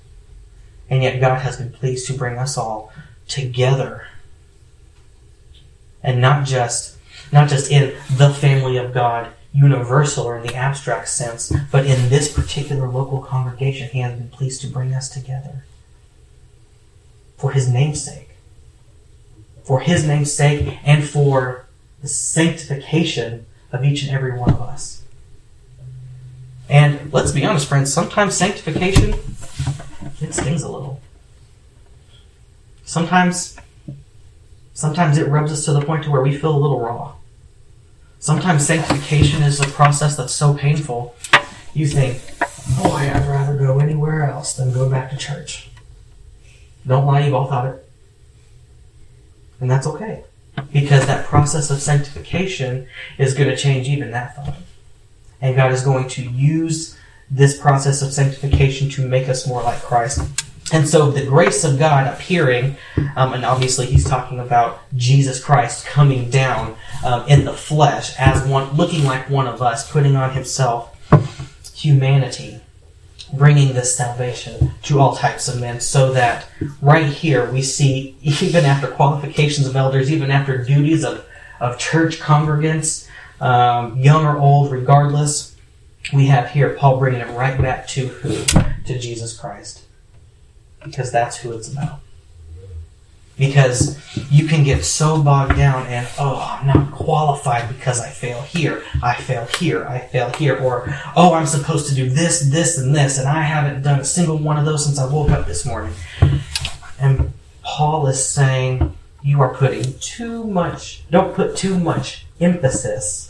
And 0.90 1.04
yet 1.04 1.20
God 1.20 1.40
has 1.40 1.58
been 1.58 1.74
pleased 1.74 2.08
to 2.08 2.14
bring 2.14 2.38
us 2.38 2.58
all 2.58 2.94
together. 3.28 4.08
And 6.02 6.22
not 6.22 6.46
just 6.48 6.97
not 7.32 7.50
just 7.50 7.72
in 7.72 7.96
the 8.16 8.34
family 8.34 8.78
of 8.78 8.94
God, 8.94 9.30
universal 9.54 10.26
or 10.26 10.38
in 10.38 10.46
the 10.46 10.56
abstract 10.56 11.10
sense, 11.10 11.52
but 11.72 11.86
in 11.86 12.10
this 12.10 12.32
particular 12.32 12.88
local 12.88 13.22
congregation, 13.22 13.90
He 13.90 14.00
has 14.00 14.18
been 14.18 14.30
pleased 14.30 14.62
to 14.62 14.68
bring 14.68 14.94
us 14.94 15.10
together. 15.10 15.66
For 17.38 17.52
His 17.52 17.68
name's 17.68 18.04
sake. 18.04 18.30
For 19.64 19.80
His 19.82 20.06
name's 20.06 20.34
sake 20.34 20.78
and 20.84 21.08
for 21.08 21.66
the 22.02 22.08
sanctification 22.08 23.46
of 23.72 23.84
each 23.84 24.04
and 24.04 24.12
every 24.12 24.38
one 24.38 24.52
of 24.52 24.62
us. 24.62 25.04
And 26.70 27.12
let's 27.14 27.32
be 27.32 27.46
honest, 27.46 27.68
friends, 27.68 27.94
sometimes 27.94 28.36
sanctification 28.36 29.16
it 30.22 30.34
stings 30.34 30.64
a 30.64 30.70
little. 30.70 31.02
Sometimes 32.86 33.58
sometimes 34.74 35.18
it 35.18 35.28
rubs 35.28 35.52
us 35.52 35.66
to 35.66 35.74
the 35.74 35.82
point 35.82 36.04
to 36.04 36.12
where 36.12 36.22
we 36.22 36.36
feel 36.38 36.56
a 36.56 36.58
little 36.58 36.80
raw. 36.80 37.14
Sometimes 38.20 38.66
sanctification 38.66 39.44
is 39.44 39.60
a 39.60 39.68
process 39.68 40.18
that's 40.18 40.34
so 40.34 40.54
painful, 40.54 41.16
you 41.74 41.88
think, 41.88 42.22
oh, 42.42 42.84
boy, 42.84 43.12
I'd 43.14 43.28
rather 43.28 43.56
go 43.56 43.80
anywhere 43.80 44.24
else 44.24 44.54
than 44.54 44.74
go 44.74 44.90
back 44.90 45.12
to 45.12 45.18
church. 45.18 45.70
Don't 46.86 47.06
lie, 47.06 47.26
you've 47.26 47.34
all 47.34 47.48
thought 47.48 47.68
it. 47.68 47.90
And 49.60 49.70
that's 49.70 49.88
okay 49.88 50.24
because 50.72 51.06
that 51.06 51.26
process 51.26 51.70
of 51.70 51.82
sanctification 51.82 52.88
is 53.18 53.34
going 53.34 53.50
to 53.50 53.56
change 53.56 53.88
even 53.88 54.12
that 54.12 54.36
thought. 54.36 54.58
And 55.42 55.56
God 55.56 55.72
is 55.72 55.84
going 55.84 56.08
to 56.10 56.24
use 56.24 56.98
this 57.30 57.60
process 57.60 58.02
of 58.02 58.12
sanctification 58.12 58.90
to 58.92 59.08
make 59.08 59.30
us 59.30 59.48
more 59.48 59.62
like 59.62 59.82
Christ. 59.82 60.22
And 60.74 60.88
so 60.88 61.12
the 61.12 61.26
grace 61.26 61.64
of 61.64 61.80
God 61.80 62.14
appearing, 62.14 62.76
um, 63.16 63.34
and 63.34 63.46
obviously 63.46 63.86
he's 63.86 64.04
talking 64.04 64.40
about 64.40 64.82
Jesus 64.96 65.44
Christ 65.44 65.86
coming 65.86 66.30
down 66.30 66.76
um, 67.06 67.26
in 67.28 67.46
the 67.46 67.54
flesh 67.54 68.14
as 68.18 68.46
one, 68.46 68.76
looking 68.76 69.06
like 69.06 69.30
one 69.30 69.48
of 69.48 69.62
us, 69.62 69.90
putting 69.90 70.16
on 70.18 70.34
himself 70.34 70.94
humanity 71.74 72.60
bringing 73.34 73.74
this 73.74 73.96
salvation 73.96 74.72
to 74.82 75.00
all 75.00 75.16
types 75.16 75.48
of 75.48 75.60
men 75.60 75.80
so 75.80 76.14
that 76.14 76.48
right 76.82 77.08
here 77.08 77.52
we 77.52 77.62
see 77.62 78.16
even 78.22 78.66
after 78.66 78.88
qualifications 78.88 79.68
of 79.68 79.76
elders 79.76 80.12
even 80.12 80.32
after 80.32 80.64
duties 80.64 81.04
of, 81.04 81.26
of 81.60 81.78
church 81.78 82.20
congregants 82.20 83.08
um, 83.42 83.98
young 83.98 84.26
or 84.26 84.38
old 84.38 84.72
regardless 84.72 85.56
we 86.14 86.28
have 86.28 86.50
here 86.52 86.74
paul 86.76 86.98
bringing 86.98 87.20
it 87.20 87.30
right 87.36 87.62
back 87.62 87.88
to 87.88 88.08
who? 88.08 88.44
To 88.86 88.98
jesus 88.98 89.38
christ 89.38 89.84
because 90.84 91.12
that's 91.12 91.38
who 91.38 91.52
it's 91.54 91.72
about. 91.72 92.00
Because 93.38 94.00
you 94.32 94.48
can 94.48 94.64
get 94.64 94.84
so 94.84 95.22
bogged 95.22 95.56
down 95.56 95.86
and 95.88 96.08
oh 96.18 96.58
i'm 96.60 96.66
not 96.66 96.92
qualified 96.92 97.68
because 97.68 98.02
i 98.02 98.10
fail 98.10 98.42
here 98.42 98.84
i 99.04 99.14
fail 99.14 99.46
here 99.60 99.86
i 99.86 100.00
fail 100.00 100.32
here 100.32 100.58
or 100.58 100.92
oh 101.16 101.36
i'm 101.36 101.46
supposed 101.46 101.88
to 101.88 101.94
do 101.94 102.10
this 102.10 102.50
this 102.50 102.80
and 102.80 102.96
this 102.96 103.20
and 103.20 103.28
i 103.28 103.44
haven't 103.44 103.84
done 103.84 104.00
a 104.00 104.04
single 104.04 104.38
one 104.38 104.58
of 104.58 104.66
those 104.66 104.84
since 104.84 104.98
i 104.98 105.06
woke 105.06 105.30
up 105.30 105.46
this 105.46 105.68
morning. 105.68 105.94
And 107.00 107.32
paul 107.62 108.08
is 108.08 108.26
saying 108.26 108.98
you 109.22 109.40
are 109.40 109.54
putting 109.54 110.00
too 110.00 110.44
much 110.44 111.04
don't 111.12 111.36
put 111.36 111.56
too 111.56 111.78
much 111.78 112.26
emphasis 112.42 113.28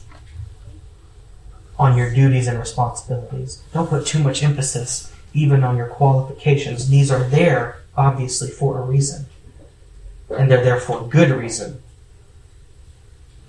on 1.79 1.97
your 1.97 2.13
duties 2.13 2.47
and 2.47 2.59
responsibilities. 2.59 3.61
Don't 3.73 3.89
put 3.89 4.05
too 4.05 4.19
much 4.19 4.43
emphasis 4.43 5.13
even 5.33 5.63
on 5.63 5.77
your 5.77 5.87
qualifications 5.87 6.89
these 6.89 7.11
are 7.11 7.23
there 7.25 7.81
obviously 7.95 8.49
for 8.49 8.79
a 8.79 8.81
reason 8.81 9.25
and 10.29 10.51
they're 10.51 10.63
there 10.63 10.79
for 10.79 11.03
a 11.03 11.07
good 11.07 11.31
reason. 11.31 11.81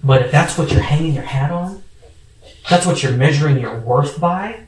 But 0.02 0.23
if 0.23 0.30
that's 0.30 0.56
what 0.56 0.70
you're 0.70 0.82
hanging 0.82 1.14
your 1.14 1.25
hat 1.25 1.50
on, 1.50 1.82
that's 2.68 2.87
what 2.87 3.02
you're 3.02 3.12
measuring 3.12 3.58
your 3.58 3.78
worth 3.80 4.20
by, 4.20 4.61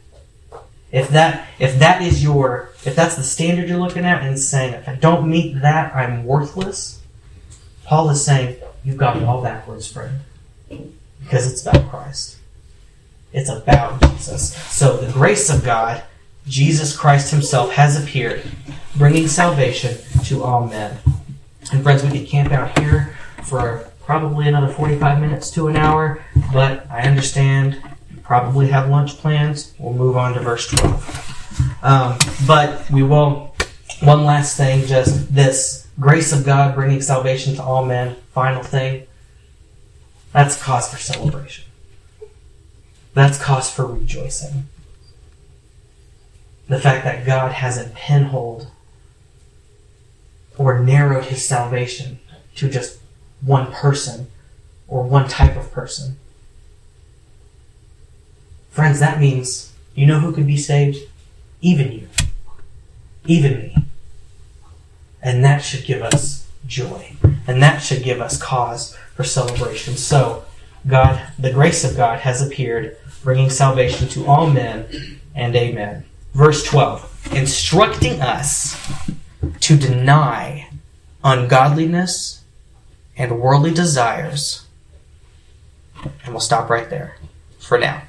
if 0.91 1.09
that 1.11 1.49
if 1.61 1.79
that 1.79 2.03
is 2.03 2.23
your 2.23 2.71
if 2.85 2.97
that's 2.97 3.15
the 3.15 3.23
standard 3.23 3.69
you're 3.69 3.79
looking 3.79 4.05
at 4.05 4.23
and 4.23 4.39
saying 4.39 4.75
if 4.75 4.89
I 4.89 4.97
don't 4.97 5.31
meet 5.31 5.61
that 5.61 5.95
I'm 5.95 6.25
worthless, 6.25 7.01
Paul 7.85 8.11
is 8.11 8.25
saying 8.25 8.57
you've 8.83 8.97
got 8.97 9.17
it 9.17 9.23
all 9.23 9.43
backwards, 9.43 9.91
friend. 9.91 10.21
Because 11.23 11.51
it's 11.51 11.63
about 11.65 11.89
Christ. 11.91 12.39
It's 13.33 13.49
about 13.49 14.01
Jesus. 14.11 14.55
So 14.55 14.97
the 14.97 15.13
grace 15.13 15.49
of 15.49 15.63
God, 15.63 16.03
Jesus 16.51 16.97
Christ 16.97 17.31
Himself 17.31 17.71
has 17.71 18.03
appeared, 18.03 18.43
bringing 18.97 19.29
salvation 19.29 19.97
to 20.25 20.43
all 20.43 20.67
men. 20.67 20.99
And 21.73 21.81
friends, 21.81 22.03
we 22.03 22.11
could 22.11 22.27
camp 22.27 22.53
out 22.53 22.77
here 22.77 23.17
for 23.45 23.89
probably 24.01 24.49
another 24.49 24.67
45 24.67 25.21
minutes 25.21 25.53
to 25.53 25.69
an 25.69 25.77
hour, 25.77 26.25
but 26.53 26.91
I 26.91 27.03
understand 27.03 27.81
you 28.11 28.17
probably 28.25 28.67
have 28.67 28.91
lunch 28.91 29.17
plans. 29.19 29.75
We'll 29.79 29.95
move 29.95 30.17
on 30.17 30.35
to 30.35 30.41
verse 30.41 30.67
12. 30.67 31.79
Um, 31.85 32.19
but 32.49 32.91
we 32.91 33.05
will, 33.05 33.55
one 34.01 34.25
last 34.25 34.57
thing, 34.57 34.87
just 34.87 35.33
this 35.33 35.87
grace 36.01 36.33
of 36.33 36.45
God 36.45 36.75
bringing 36.75 37.01
salvation 37.01 37.55
to 37.55 37.63
all 37.63 37.87
men, 37.87 38.17
final 38.35 38.65
thing. 38.65 39.07
That's 40.33 40.61
cause 40.61 40.91
for 40.91 40.99
celebration. 40.99 41.67
That's 43.15 43.41
cause 43.41 43.71
for 43.71 43.87
rejoicing. 43.87 44.65
The 46.71 46.79
fact 46.79 47.05
that 47.05 47.27
God 47.27 47.51
hasn't 47.51 47.97
pinhold 47.97 48.69
or 50.57 50.79
narrowed 50.79 51.25
his 51.25 51.45
salvation 51.45 52.21
to 52.55 52.71
just 52.71 53.01
one 53.41 53.73
person 53.73 54.29
or 54.87 55.03
one 55.03 55.27
type 55.27 55.57
of 55.57 55.73
person. 55.73 56.17
Friends, 58.71 59.01
that 59.01 59.19
means 59.19 59.73
you 59.97 60.07
know 60.07 60.21
who 60.21 60.33
could 60.33 60.47
be 60.47 60.57
saved? 60.57 60.99
Even 61.61 61.91
you. 61.91 62.09
Even 63.27 63.59
me. 63.59 63.77
And 65.21 65.45
that 65.45 65.65
should 65.65 65.85
give 65.85 66.03
us 66.03 66.47
joy. 66.67 67.17
And 67.49 67.61
that 67.65 67.79
should 67.79 68.05
give 68.05 68.21
us 68.21 68.41
cause 68.41 68.97
for 69.17 69.25
celebration. 69.25 69.97
So, 69.97 70.45
God, 70.87 71.21
the 71.37 71.53
grace 71.53 71.83
of 71.83 71.97
God 71.97 72.21
has 72.21 72.41
appeared, 72.41 72.97
bringing 73.25 73.51
salvation 73.51 74.07
to 74.11 74.27
all 74.27 74.49
men, 74.49 75.19
and 75.35 75.57
amen. 75.57 76.05
Verse 76.33 76.65
12, 76.65 77.33
instructing 77.35 78.21
us 78.21 78.77
to 79.61 79.77
deny 79.77 80.69
ungodliness 81.25 82.45
and 83.17 83.41
worldly 83.41 83.73
desires. 83.73 84.67
And 86.25 86.33
we'll 86.33 86.41
stop 86.41 86.71
right 86.71 86.89
there 86.89 87.17
for 87.59 87.79
now. 87.79 88.03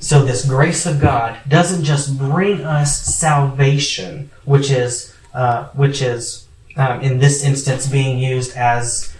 So, 0.00 0.24
this 0.24 0.44
grace 0.44 0.84
of 0.84 1.00
God 1.00 1.38
doesn't 1.48 1.84
just 1.84 2.18
bring 2.18 2.62
us 2.62 3.00
salvation, 3.02 4.30
which 4.44 4.70
is, 4.70 5.14
uh, 5.32 5.68
which 5.68 6.02
is 6.02 6.46
um, 6.76 7.00
in 7.00 7.18
this 7.18 7.44
instance 7.44 7.86
being 7.86 8.18
used 8.18 8.56
as 8.56 9.16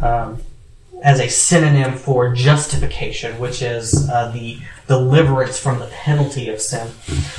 um, 0.00 0.40
as 1.02 1.20
a 1.20 1.28
synonym 1.28 1.96
for 1.98 2.34
justification, 2.34 3.38
which 3.40 3.60
is 3.60 4.08
uh, 4.08 4.30
the 4.30 4.58
deliverance 4.86 5.58
from 5.58 5.78
the 5.78 5.86
penalty 5.86 6.48
of 6.48 6.60
sin. 6.60 6.88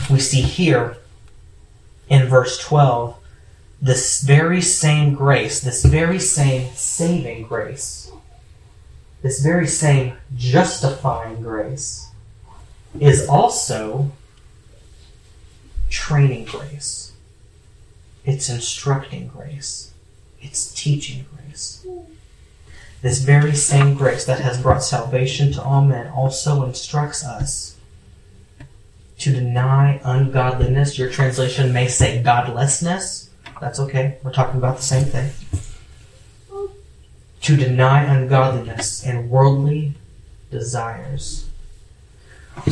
We 0.10 0.20
see 0.20 0.42
here 0.42 0.98
in 2.10 2.28
verse 2.28 2.58
12 2.60 3.18
this 3.82 4.22
very 4.22 4.62
same 4.62 5.14
grace, 5.14 5.60
this 5.60 5.84
very 5.84 6.20
same 6.20 6.72
saving 6.74 7.44
grace, 7.44 8.12
this 9.22 9.42
very 9.42 9.68
same 9.68 10.14
justifying 10.36 11.42
grace 11.42 12.10
is 13.00 13.28
also 13.28 14.12
training 15.90 16.46
grace. 16.46 17.12
It's 18.26 18.50
instructing 18.50 19.28
grace. 19.28 19.94
It's 20.42 20.74
teaching 20.74 21.26
grace. 21.36 21.86
This 23.04 23.20
very 23.20 23.54
same 23.54 23.96
grace 23.96 24.24
that 24.24 24.40
has 24.40 24.62
brought 24.62 24.82
salvation 24.82 25.52
to 25.52 25.62
all 25.62 25.84
men 25.84 26.08
also 26.08 26.64
instructs 26.64 27.22
us 27.22 27.76
to 29.18 29.34
deny 29.34 30.00
ungodliness. 30.06 30.98
Your 30.98 31.10
translation 31.10 31.74
may 31.74 31.90
say 31.90 32.24
godlessness. 32.24 33.30
That's 33.60 33.78
okay. 33.82 34.20
We're 34.24 34.32
talking 34.32 34.58
about 34.58 34.78
the 34.78 34.84
same 34.84 35.04
thing. 35.04 35.32
To 37.42 37.58
deny 37.58 38.04
ungodliness 38.04 39.06
and 39.06 39.30
worldly 39.30 39.96
desires. 40.50 41.50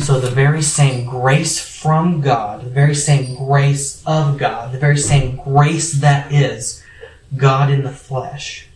So 0.00 0.18
the 0.18 0.30
very 0.30 0.62
same 0.62 1.04
grace 1.10 1.60
from 1.60 2.22
God, 2.22 2.64
the 2.64 2.70
very 2.70 2.94
same 2.94 3.36
grace 3.36 4.02
of 4.06 4.38
God, 4.38 4.72
the 4.72 4.78
very 4.78 4.96
same 4.96 5.36
grace 5.36 5.92
that 6.00 6.32
is 6.32 6.82
God 7.36 7.70
in 7.70 7.82
the 7.82 7.92
flesh 7.92 8.68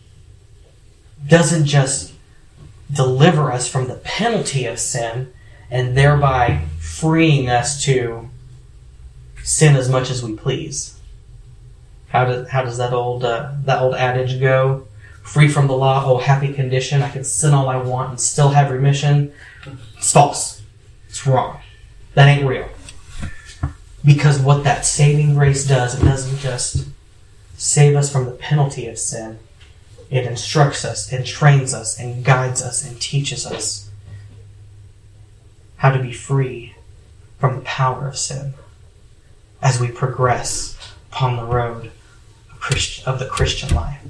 doesn't 1.25 1.65
just 1.65 2.13
deliver 2.91 3.51
us 3.51 3.67
from 3.67 3.87
the 3.87 3.95
penalty 3.95 4.65
of 4.65 4.79
sin 4.79 5.33
and 5.69 5.97
thereby 5.97 6.61
freeing 6.79 7.49
us 7.49 7.83
to 7.83 8.29
sin 9.43 9.75
as 9.75 9.89
much 9.89 10.09
as 10.09 10.23
we 10.23 10.35
please. 10.35 10.99
How 12.09 12.25
does 12.25 12.49
how 12.49 12.63
does 12.63 12.77
that 12.77 12.93
old 12.93 13.23
uh, 13.23 13.53
that 13.65 13.81
old 13.81 13.95
adage 13.95 14.39
go? 14.39 14.87
Free 15.23 15.49
from 15.49 15.67
the 15.67 15.75
law, 15.75 16.03
oh 16.05 16.17
happy 16.19 16.53
condition! 16.53 17.01
I 17.01 17.09
can 17.09 17.25
sin 17.25 17.53
all 17.53 17.67
I 17.67 17.75
want 17.75 18.11
and 18.11 18.19
still 18.19 18.49
have 18.49 18.71
remission. 18.71 19.33
It's 19.97 20.13
false. 20.13 20.61
It's 21.09 21.27
wrong. 21.27 21.59
That 22.13 22.27
ain't 22.27 22.47
real. 22.47 22.69
Because 24.05 24.39
what 24.39 24.63
that 24.63 24.85
saving 24.85 25.33
grace 25.33 25.67
does, 25.67 26.01
it 26.01 26.05
doesn't 26.05 26.39
just 26.39 26.87
save 27.57 27.95
us 27.95 28.11
from 28.11 28.25
the 28.25 28.31
penalty 28.31 28.87
of 28.87 28.97
sin, 28.97 29.39
it 30.09 30.25
instructs 30.25 30.85
us 30.85 31.11
and 31.11 31.25
trains 31.25 31.73
us 31.73 31.99
and 31.99 32.23
guides 32.23 32.61
us 32.61 32.87
and 32.87 32.99
teaches 33.01 33.45
us 33.45 33.89
how 35.77 35.91
to 35.91 36.01
be 36.01 36.11
free 36.11 36.75
from 37.39 37.55
the 37.55 37.61
power 37.61 38.07
of 38.07 38.17
sin 38.17 38.53
as 39.61 39.79
we 39.79 39.89
progress 39.89 40.77
upon 41.11 41.35
the 41.35 41.43
road 41.43 41.91
of 43.05 43.19
the 43.19 43.27
Christian 43.29 43.73
life. 43.75 44.01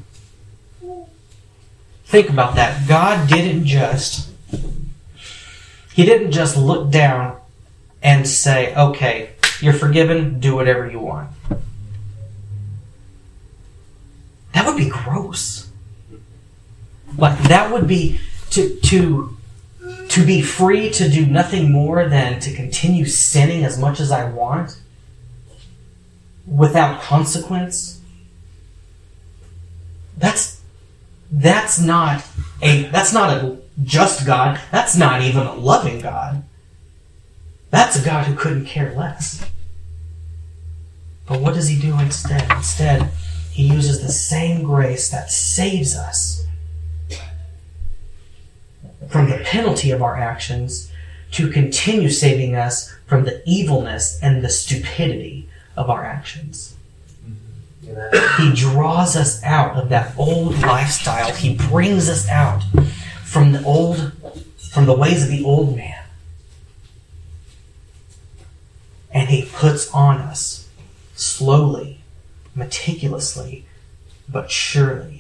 Think 2.06 2.30
about 2.30 2.56
that. 2.56 2.88
God 2.88 3.28
didn't 3.30 3.66
just 3.66 4.30
He 5.94 6.06
didn't 6.06 6.32
just 6.32 6.56
look 6.56 6.92
down 6.92 7.40
and 8.04 8.28
say, 8.28 8.74
"Okay, 8.76 9.32
you're 9.62 9.74
forgiven, 9.74 10.40
do 10.40 10.56
whatever 10.56 10.90
you 10.90 11.00
want." 11.00 11.30
That 14.54 14.66
would 14.66 14.78
be 14.78 14.90
gross. 14.90 15.67
Like 17.16 17.38
that 17.44 17.72
would 17.72 17.88
be 17.88 18.20
to 18.52 18.76
to 18.76 19.38
to 20.10 20.26
be 20.26 20.42
free 20.42 20.90
to 20.92 21.10
do 21.10 21.26
nothing 21.26 21.72
more 21.72 22.08
than 22.08 22.40
to 22.40 22.54
continue 22.54 23.06
sinning 23.06 23.64
as 23.64 23.78
much 23.78 24.00
as 24.00 24.12
I 24.12 24.30
want 24.30 24.80
without 26.46 27.02
consequence. 27.02 28.02
That's 30.18 30.62
that's 31.32 31.80
not 31.80 32.26
a 32.62 32.84
that's 32.84 33.14
not 33.14 33.38
a 33.38 33.58
just 33.84 34.26
God. 34.26 34.60
That's 34.72 34.96
not 34.96 35.22
even 35.22 35.46
a 35.46 35.54
loving 35.54 36.02
God. 36.02 36.44
That's 37.70 38.02
a 38.02 38.06
God 38.06 38.26
who 38.26 38.36
couldn't 38.36 38.66
care 38.66 38.94
less. 38.96 39.46
But 41.28 41.42
what 41.42 41.54
does 41.54 41.68
he 41.68 41.80
do 41.80 42.00
instead? 42.00 42.50
Instead, 42.52 43.12
he 43.52 43.68
uses 43.68 44.02
the 44.02 44.12
same 44.12 44.64
grace 44.64 45.10
that 45.10 45.30
saves 45.30 45.96
us 45.96 46.47
from 49.10 49.30
the 49.30 49.38
penalty 49.38 49.92
of 49.92 50.02
our 50.02 50.16
actions 50.16 50.92
to 51.32 51.50
continue 51.50 52.10
saving 52.10 52.56
us 52.56 52.94
from 53.06 53.24
the 53.26 53.42
evilness 53.46 54.20
and 54.22 54.44
the 54.44 54.50
stupidity 54.50 55.48
of 55.76 55.90
our 55.90 56.04
actions. 56.04 56.76
He 58.38 58.54
draws 58.54 59.16
us 59.16 59.42
out 59.44 59.78
of 59.78 59.90
that 59.90 60.18
old 60.18 60.60
lifestyle. 60.60 61.34
He 61.34 61.56
brings 61.56 62.10
us 62.10 62.28
out 62.28 62.64
from 63.24 63.54
the 63.54 63.64
old, 63.64 64.12
from 64.74 64.86
the 64.86 64.96
ways 64.96 65.24
of 65.24 65.30
the 65.30 65.44
old 65.44 65.76
man. 65.76 66.04
And 69.12 69.30
he 69.30 69.46
puts 69.46 69.90
on 69.94 70.18
us 70.18 70.68
slowly, 71.16 72.02
meticulously, 72.54 73.66
but 74.28 74.52
surely 74.52 75.17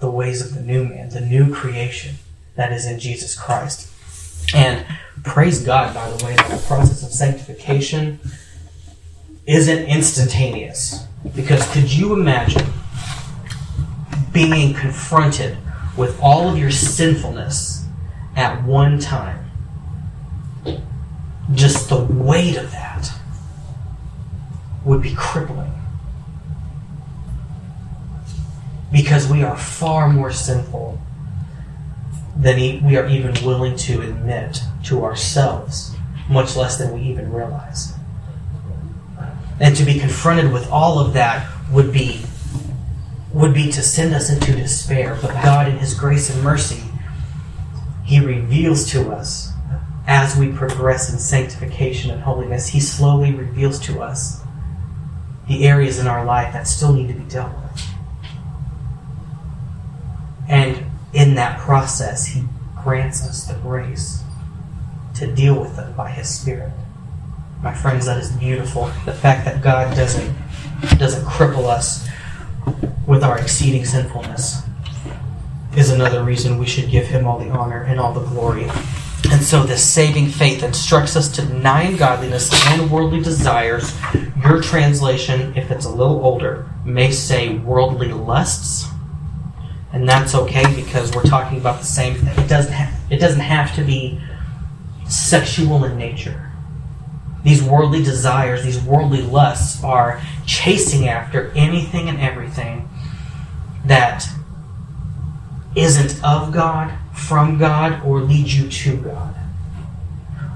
the 0.00 0.10
ways 0.10 0.40
of 0.40 0.54
the 0.54 0.62
new 0.62 0.84
man, 0.84 1.08
the 1.10 1.20
new 1.20 1.52
creation 1.52 2.16
that 2.56 2.72
is 2.72 2.86
in 2.86 2.98
Jesus 2.98 3.38
Christ. 3.38 3.90
And 4.54 4.84
praise 5.24 5.62
God, 5.62 5.94
by 5.94 6.10
the 6.10 6.24
way, 6.24 6.36
that 6.36 6.50
the 6.50 6.66
process 6.66 7.02
of 7.02 7.10
sanctification 7.10 8.20
isn't 9.46 9.84
instantaneous. 9.86 11.04
Because 11.34 11.68
could 11.72 11.92
you 11.92 12.12
imagine 12.12 12.66
being 14.32 14.74
confronted 14.74 15.56
with 15.96 16.18
all 16.20 16.48
of 16.48 16.58
your 16.58 16.70
sinfulness 16.70 17.86
at 18.36 18.62
one 18.64 18.98
time? 18.98 19.50
Just 21.54 21.88
the 21.88 22.04
weight 22.04 22.56
of 22.56 22.70
that 22.72 23.10
would 24.84 25.02
be 25.02 25.14
crippling 25.14 25.72
because 28.92 29.28
we 29.28 29.42
are 29.42 29.56
far 29.56 30.08
more 30.08 30.32
sinful 30.32 31.00
than 32.36 32.84
we 32.84 32.96
are 32.96 33.06
even 33.08 33.34
willing 33.44 33.76
to 33.76 34.00
admit 34.00 34.60
to 34.84 35.04
ourselves, 35.04 35.94
much 36.28 36.56
less 36.56 36.78
than 36.78 36.94
we 36.94 37.02
even 37.02 37.32
realize. 37.32 37.92
And 39.60 39.76
to 39.76 39.84
be 39.84 39.98
confronted 39.98 40.52
with 40.52 40.70
all 40.70 40.98
of 41.00 41.12
that 41.14 41.48
would 41.70 41.92
be 41.92 42.22
would 43.32 43.52
be 43.52 43.70
to 43.70 43.82
send 43.82 44.14
us 44.14 44.30
into 44.30 44.52
despair. 44.52 45.18
But 45.20 45.32
God, 45.42 45.68
in 45.68 45.76
His 45.76 45.94
grace 45.94 46.30
and 46.30 46.42
mercy, 46.42 46.82
He 48.04 48.20
reveals 48.20 48.90
to 48.92 49.10
us 49.10 49.52
as 50.08 50.34
we 50.36 50.50
progress 50.50 51.12
in 51.12 51.18
sanctification 51.18 52.10
and 52.10 52.22
holiness, 52.22 52.68
He 52.68 52.80
slowly 52.80 53.34
reveals 53.34 53.78
to 53.80 54.00
us 54.00 54.40
the 55.46 55.66
areas 55.66 55.98
in 55.98 56.06
our 56.06 56.24
life 56.24 56.52
that 56.54 56.66
still 56.66 56.94
need 56.94 57.08
to 57.08 57.14
be 57.14 57.28
dealt 57.28 57.52
with. 57.54 57.86
And 60.48 60.82
in 61.12 61.34
that 61.34 61.57
process, 61.68 62.24
He 62.24 62.44
grants 62.82 63.22
us 63.28 63.44
the 63.44 63.52
grace 63.60 64.22
to 65.14 65.26
deal 65.26 65.60
with 65.60 65.76
them 65.76 65.92
by 65.92 66.08
His 66.08 66.26
Spirit. 66.26 66.72
My 67.62 67.74
friends, 67.74 68.06
that 68.06 68.16
is 68.16 68.30
beautiful. 68.30 68.86
The 69.04 69.12
fact 69.12 69.44
that 69.44 69.60
God 69.60 69.94
doesn't 69.94 70.34
doesn't 70.96 71.26
cripple 71.26 71.66
us 71.66 72.08
with 73.06 73.22
our 73.22 73.38
exceeding 73.38 73.84
sinfulness 73.84 74.62
is 75.76 75.90
another 75.90 76.24
reason 76.24 76.56
we 76.56 76.64
should 76.64 76.88
give 76.88 77.06
Him 77.06 77.26
all 77.26 77.38
the 77.38 77.50
honor 77.50 77.82
and 77.82 78.00
all 78.00 78.14
the 78.14 78.24
glory. 78.24 78.64
And 79.30 79.42
so, 79.42 79.62
this 79.62 79.84
saving 79.86 80.28
faith 80.28 80.62
instructs 80.62 81.16
us 81.16 81.28
to 81.32 81.42
deny 81.42 81.82
ungodliness 81.82 82.50
and 82.68 82.90
worldly 82.90 83.22
desires. 83.22 83.94
Your 84.42 84.62
translation, 84.62 85.54
if 85.54 85.70
it's 85.70 85.84
a 85.84 85.90
little 85.90 86.24
older, 86.24 86.66
may 86.86 87.10
say 87.10 87.58
worldly 87.58 88.10
lusts 88.10 88.88
and 89.92 90.08
that's 90.08 90.34
okay 90.34 90.74
because 90.74 91.14
we're 91.14 91.22
talking 91.22 91.58
about 91.58 91.80
the 91.80 91.86
same 91.86 92.14
thing. 92.14 92.38
It 92.38 92.48
doesn't 92.48 92.72
ha- 92.72 92.94
it 93.10 93.18
doesn't 93.18 93.40
have 93.40 93.74
to 93.76 93.82
be 93.82 94.20
sexual 95.08 95.84
in 95.84 95.96
nature. 95.96 96.52
These 97.44 97.62
worldly 97.62 98.02
desires, 98.02 98.64
these 98.64 98.82
worldly 98.82 99.22
lusts 99.22 99.82
are 99.82 100.20
chasing 100.44 101.08
after 101.08 101.50
anything 101.52 102.08
and 102.08 102.20
everything 102.20 102.88
that 103.86 104.28
isn't 105.74 106.22
of 106.24 106.52
God, 106.52 106.92
from 107.14 107.58
God, 107.58 108.04
or 108.04 108.20
leads 108.20 108.58
you 108.58 108.68
to 108.68 108.96
God. 108.98 109.34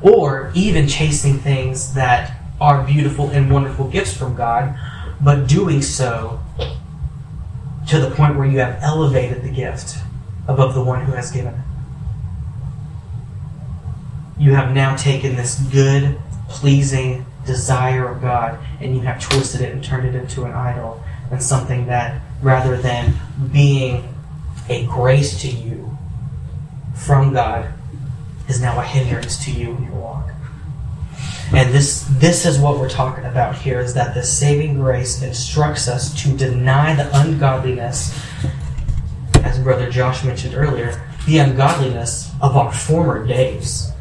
Or 0.02 0.50
even 0.54 0.88
chasing 0.88 1.38
things 1.38 1.94
that 1.94 2.36
are 2.60 2.84
beautiful 2.84 3.30
and 3.30 3.50
wonderful 3.50 3.88
gifts 3.88 4.14
from 4.14 4.34
God, 4.34 4.76
but 5.20 5.46
doing 5.46 5.80
so 5.80 6.41
to 7.92 8.00
the 8.00 8.10
point 8.10 8.36
where 8.38 8.46
you 8.46 8.58
have 8.58 8.82
elevated 8.82 9.42
the 9.42 9.50
gift 9.50 9.98
above 10.48 10.72
the 10.72 10.82
one 10.82 11.04
who 11.04 11.12
has 11.12 11.30
given 11.30 11.52
it. 11.52 11.60
You 14.38 14.54
have 14.54 14.74
now 14.74 14.96
taken 14.96 15.36
this 15.36 15.60
good, 15.70 16.18
pleasing 16.48 17.26
desire 17.44 18.08
of 18.08 18.22
God 18.22 18.58
and 18.80 18.94
you 18.94 19.02
have 19.02 19.20
twisted 19.20 19.60
it 19.60 19.74
and 19.74 19.84
turned 19.84 20.08
it 20.08 20.14
into 20.14 20.44
an 20.44 20.52
idol 20.52 21.04
and 21.30 21.42
something 21.42 21.84
that, 21.88 22.22
rather 22.40 22.78
than 22.78 23.12
being 23.52 24.08
a 24.70 24.86
grace 24.86 25.42
to 25.42 25.48
you 25.48 25.98
from 26.94 27.34
God, 27.34 27.74
is 28.48 28.58
now 28.58 28.80
a 28.80 28.84
hindrance 28.84 29.44
to 29.44 29.50
you 29.50 29.76
in 29.76 29.84
your 29.84 29.96
walk. 29.96 30.31
And 31.54 31.70
this 31.70 32.08
this 32.12 32.46
is 32.46 32.58
what 32.58 32.78
we're 32.78 32.88
talking 32.88 33.26
about 33.26 33.54
here 33.56 33.78
is 33.78 33.92
that 33.92 34.14
the 34.14 34.22
saving 34.22 34.78
grace 34.78 35.20
instructs 35.20 35.86
us 35.86 36.22
to 36.22 36.34
deny 36.34 36.94
the 36.94 37.14
ungodliness, 37.20 38.18
as 39.44 39.58
Brother 39.58 39.90
Josh 39.90 40.24
mentioned 40.24 40.54
earlier, 40.54 41.06
the 41.26 41.38
ungodliness 41.38 42.32
of 42.40 42.56
our 42.56 42.72
former 42.72 43.26
days. 43.26 43.92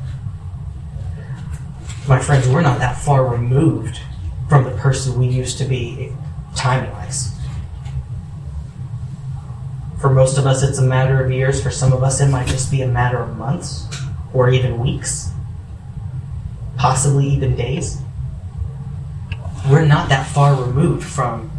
My 2.07 2.19
friends, 2.19 2.47
we're 2.47 2.61
not 2.61 2.79
that 2.79 2.97
far 2.97 3.25
removed 3.25 3.99
from 4.47 4.63
the 4.63 4.71
person 4.71 5.19
we 5.19 5.27
used 5.27 5.57
to 5.57 5.65
be 5.65 6.13
time 6.55 6.89
wise. 6.93 7.37
For 9.99 10.09
most 10.09 10.37
of 10.37 10.47
us, 10.47 10.63
it's 10.63 10.79
a 10.79 10.83
matter 10.83 11.21
of 11.21 11.31
years. 11.31 11.61
For 11.61 11.69
some 11.69 11.91
of 11.91 12.01
us, 12.01 12.21
it 12.21 12.29
might 12.29 12.47
just 12.47 12.71
be 12.71 12.81
a 12.81 12.87
matter 12.87 13.19
of 13.19 13.37
months 13.37 13.85
or 14.33 14.49
even 14.49 14.79
weeks 14.79 15.31
possibly 16.82 17.28
even 17.28 17.56
days. 17.56 18.02
We're 19.70 19.86
not 19.86 20.10
that 20.10 20.26
far 20.26 20.60
removed 20.60 21.06
from 21.06 21.52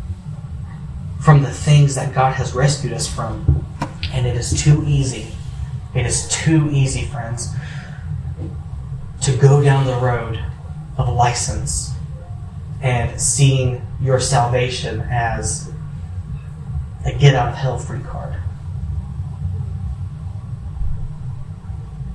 from 1.21 1.43
the 1.43 1.51
things 1.51 1.95
that 1.95 2.13
God 2.13 2.35
has 2.35 2.53
rescued 2.55 2.93
us 2.93 3.07
from. 3.07 3.65
And 4.13 4.27
it 4.27 4.35
is 4.35 4.61
too 4.61 4.83
easy. 4.85 5.29
It 5.95 6.07
is 6.07 6.27
too 6.29 6.69
easy, 6.73 7.05
friends, 7.05 7.55
to 9.21 9.37
go 9.37 9.63
down 9.63 9.87
the 9.87 9.95
road 9.95 10.45
of 10.99 11.09
license 11.09 11.95
and 12.81 13.21
seeing 13.21 13.81
your 14.01 14.19
salvation 14.19 15.03
as 15.03 15.71
a 17.07 17.13
get 17.13 17.37
out 17.37 17.51
of 17.51 17.55
hell 17.55 17.79
free 17.79 18.01
card. 18.01 18.35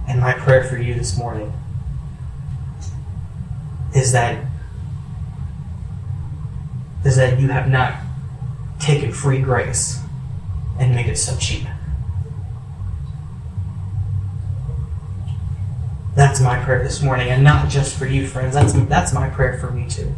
And 0.10 0.20
my 0.20 0.34
prayer 0.34 0.66
for 0.66 0.76
you 0.76 0.94
this 0.94 1.18
morning 1.18 1.54
is 3.98 4.12
that 4.12 4.46
is 7.04 7.16
that 7.16 7.40
you 7.40 7.48
have 7.48 7.70
not 7.70 7.94
taken 8.80 9.12
free 9.12 9.40
grace 9.40 10.00
and 10.80 10.94
made 10.94 11.08
it 11.08 11.18
so 11.18 11.36
cheap. 11.38 11.66
That's 16.16 16.42
my 16.42 16.64
prayer 16.64 16.84
this 16.84 17.02
morning, 17.02 17.30
and 17.30 17.44
not 17.44 17.70
just 17.70 17.96
for 17.96 18.06
you, 18.06 18.28
friends. 18.28 18.54
That's 18.56 18.74
that's 18.88 19.14
my 19.14 19.30
prayer 19.30 19.58
for 19.60 19.72
me 19.72 19.88
too. 19.88 20.14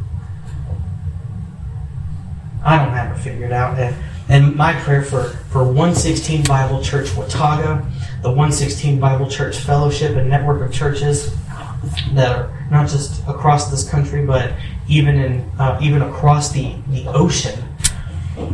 I 2.64 2.78
don't 2.78 2.94
have 2.94 3.18
it 3.18 3.22
figured 3.22 3.52
out, 3.52 3.78
and, 3.78 3.96
and 4.28 4.56
my 4.56 4.74
prayer 4.74 5.04
for 5.04 5.24
for 5.52 5.64
116 5.64 6.44
Bible 6.46 6.82
Church 6.82 7.16
Watauga, 7.16 7.86
the 8.22 8.30
116 8.30 9.00
Bible 9.00 9.30
Church 9.30 9.58
Fellowship 9.58 10.16
and 10.16 10.30
network 10.30 10.62
of 10.62 10.74
churches 10.74 11.36
that 12.14 12.36
are 12.36 12.68
not 12.72 12.90
just 12.90 13.22
across 13.28 13.72
this 13.72 13.90
country, 13.90 14.26
but 14.26 14.54
even 14.88 15.18
in 15.18 15.52
uh, 15.60 15.80
even 15.82 16.02
across 16.02 16.52
the, 16.52 16.76
the 16.90 17.06
ocean, 17.08 17.64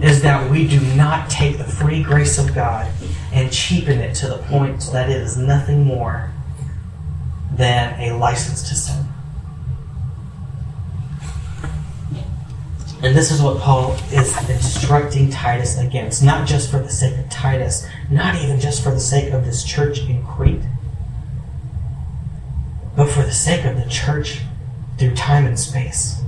is 0.01 0.21
that 0.21 0.49
we 0.51 0.67
do 0.67 0.79
not 0.95 1.29
take 1.29 1.57
the 1.57 1.63
free 1.63 2.03
grace 2.03 2.38
of 2.38 2.53
God 2.53 2.91
and 3.33 3.51
cheapen 3.51 3.99
it 3.99 4.15
to 4.15 4.27
the 4.27 4.38
point 4.38 4.89
that 4.91 5.09
it 5.09 5.17
is 5.17 5.38
nothing 5.38 5.83
more 5.83 6.31
than 7.53 7.99
a 7.99 8.17
license 8.17 8.67
to 8.69 8.75
sin. 8.75 9.05
And 13.03 13.15
this 13.15 13.29
is 13.29 13.41
what 13.41 13.59
Paul 13.59 13.93
is 14.11 14.49
instructing 14.49 15.29
Titus 15.29 15.77
against, 15.77 16.23
not 16.23 16.47
just 16.47 16.71
for 16.71 16.79
the 16.79 16.89
sake 16.89 17.17
of 17.17 17.29
Titus, 17.29 17.85
not 18.09 18.35
even 18.35 18.59
just 18.59 18.83
for 18.83 18.89
the 18.89 18.99
sake 18.99 19.31
of 19.31 19.45
this 19.45 19.63
church 19.63 19.99
in 19.99 20.23
Crete 20.25 20.61
but 22.95 23.10
for 23.10 23.23
the 23.23 23.31
sake 23.31 23.65
of 23.65 23.75
the 23.75 23.89
church 23.89 24.41
through 24.97 25.15
time 25.15 25.45
and 25.45 25.60
space. 25.60 26.21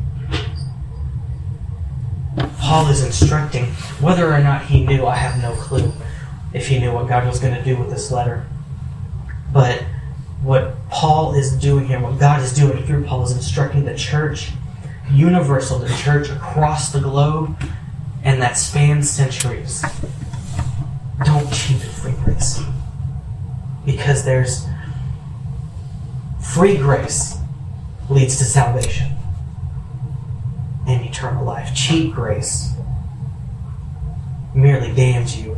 Paul 2.60 2.88
is 2.90 3.04
instructing, 3.04 3.66
whether 4.02 4.32
or 4.32 4.40
not 4.40 4.66
he 4.66 4.86
knew, 4.86 5.06
I 5.06 5.16
have 5.16 5.42
no 5.42 5.54
clue 5.54 5.92
if 6.54 6.68
he 6.68 6.80
knew 6.80 6.92
what 6.92 7.08
God 7.08 7.26
was 7.26 7.40
going 7.40 7.56
to 7.56 7.64
do 7.64 7.78
with 7.78 7.90
this 7.90 8.12
letter. 8.12 8.46
But 9.54 9.84
what 10.42 10.76
Paul 10.90 11.34
is 11.34 11.54
doing 11.54 11.88
here, 11.88 12.00
what 12.00 12.20
God 12.20 12.42
is 12.42 12.54
doing 12.54 12.84
through 12.86 13.06
Paul, 13.06 13.24
is 13.24 13.32
instructing 13.32 13.86
the 13.86 13.96
church, 13.96 14.52
universal, 15.12 15.80
the 15.80 15.94
church 15.96 16.30
across 16.30 16.92
the 16.92 17.00
globe, 17.00 17.58
and 18.24 18.42
that 18.42 18.58
spans 18.58 19.10
centuries. 19.10 19.84
Don't 21.24 21.52
cheapen 21.52 21.90
free 21.90 22.14
grace. 22.24 22.62
Because 23.86 24.26
there's 24.26 24.67
Free 26.54 26.78
grace 26.78 27.38
leads 28.10 28.38
to 28.38 28.44
salvation 28.44 29.12
and 30.88 31.06
eternal 31.06 31.46
life. 31.46 31.76
Cheap 31.76 32.16
grace 32.16 32.72
merely 34.56 34.92
damns 34.94 35.40
you 35.40 35.56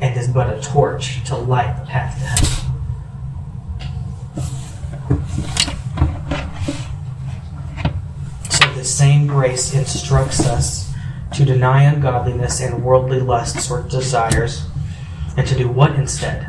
and 0.00 0.16
is 0.18 0.28
but 0.28 0.48
a 0.48 0.62
torch 0.62 1.22
to 1.24 1.36
light 1.36 1.78
the 1.78 1.86
path 1.86 2.18
to 2.18 2.24
heaven. 2.24 2.48
So 8.50 8.72
the 8.74 8.84
same 8.84 9.26
grace 9.26 9.74
instructs 9.74 10.46
us 10.46 10.94
to 11.34 11.44
deny 11.44 11.82
ungodliness 11.82 12.60
and 12.60 12.82
worldly 12.82 13.20
lusts 13.20 13.70
or 13.70 13.82
desires, 13.82 14.66
and 15.36 15.46
to 15.48 15.54
do 15.54 15.68
what 15.68 15.96
instead? 15.96 16.46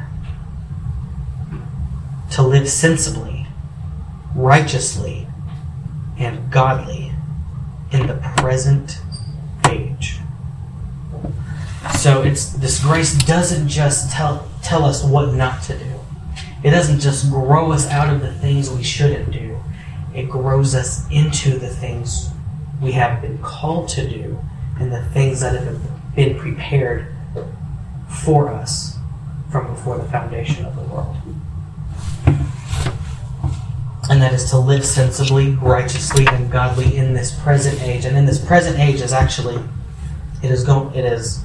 To 2.32 2.44
live 2.44 2.70
sensibly 2.70 3.35
righteously 4.36 5.28
and 6.20 6.52
godly 6.52 7.12
in 7.92 8.08
the 8.08 8.16
present 8.38 9.00
age. 9.70 10.20
So 11.98 12.22
it's 12.24 12.50
this 12.50 12.84
grace 12.84 13.18
doesn't 13.26 13.68
just 13.70 14.12
tell 14.12 14.48
tell 14.62 14.84
us 14.84 15.04
what 15.04 15.34
not 15.34 15.64
to 15.64 15.78
do. 15.78 16.00
It 16.64 16.72
doesn't 16.72 17.00
just 17.00 17.30
grow 17.30 17.72
us 17.72 17.88
out 17.88 18.14
of 18.14 18.22
the 18.22 18.34
things 18.34 18.70
we 18.70 18.84
shouldn't 18.84 19.32
do. 19.32 19.58
It 20.14 20.30
grows 20.30 20.76
us 20.76 21.10
into 21.12 21.58
the 21.58 21.70
things 21.70 22.30
we 22.82 22.92
have 22.94 23.22
been 23.22 23.38
called 23.40 23.88
to 23.90 24.08
do 24.08 24.40
and 24.80 24.92
the 24.92 25.04
things 25.06 25.42
that 25.42 25.54
have 25.56 26.16
been 26.16 26.38
prepared 26.38 27.14
for 28.10 28.50
us 28.50 28.98
from 29.52 29.68
before 29.68 29.98
the 29.98 30.06
foundation 30.06 30.66
of 30.66 30.76
the 30.76 30.82
world 30.82 31.16
and 34.16 34.24
that 34.24 34.34
is 34.34 34.50
to 34.50 34.58
live 34.58 34.86
sensibly, 34.86 35.52
righteously, 35.56 36.26
and 36.26 36.50
godly 36.50 36.96
in 36.96 37.14
this 37.14 37.38
present 37.42 37.82
age. 37.82 38.06
And 38.06 38.16
in 38.16 38.26
this 38.26 38.44
present 38.44 38.80
age 38.80 39.02
is 39.02 39.12
actually, 39.12 39.62
it 40.42 40.52
is 40.52 40.64
going, 40.64 40.96
it 40.96 41.04
is. 41.04 41.44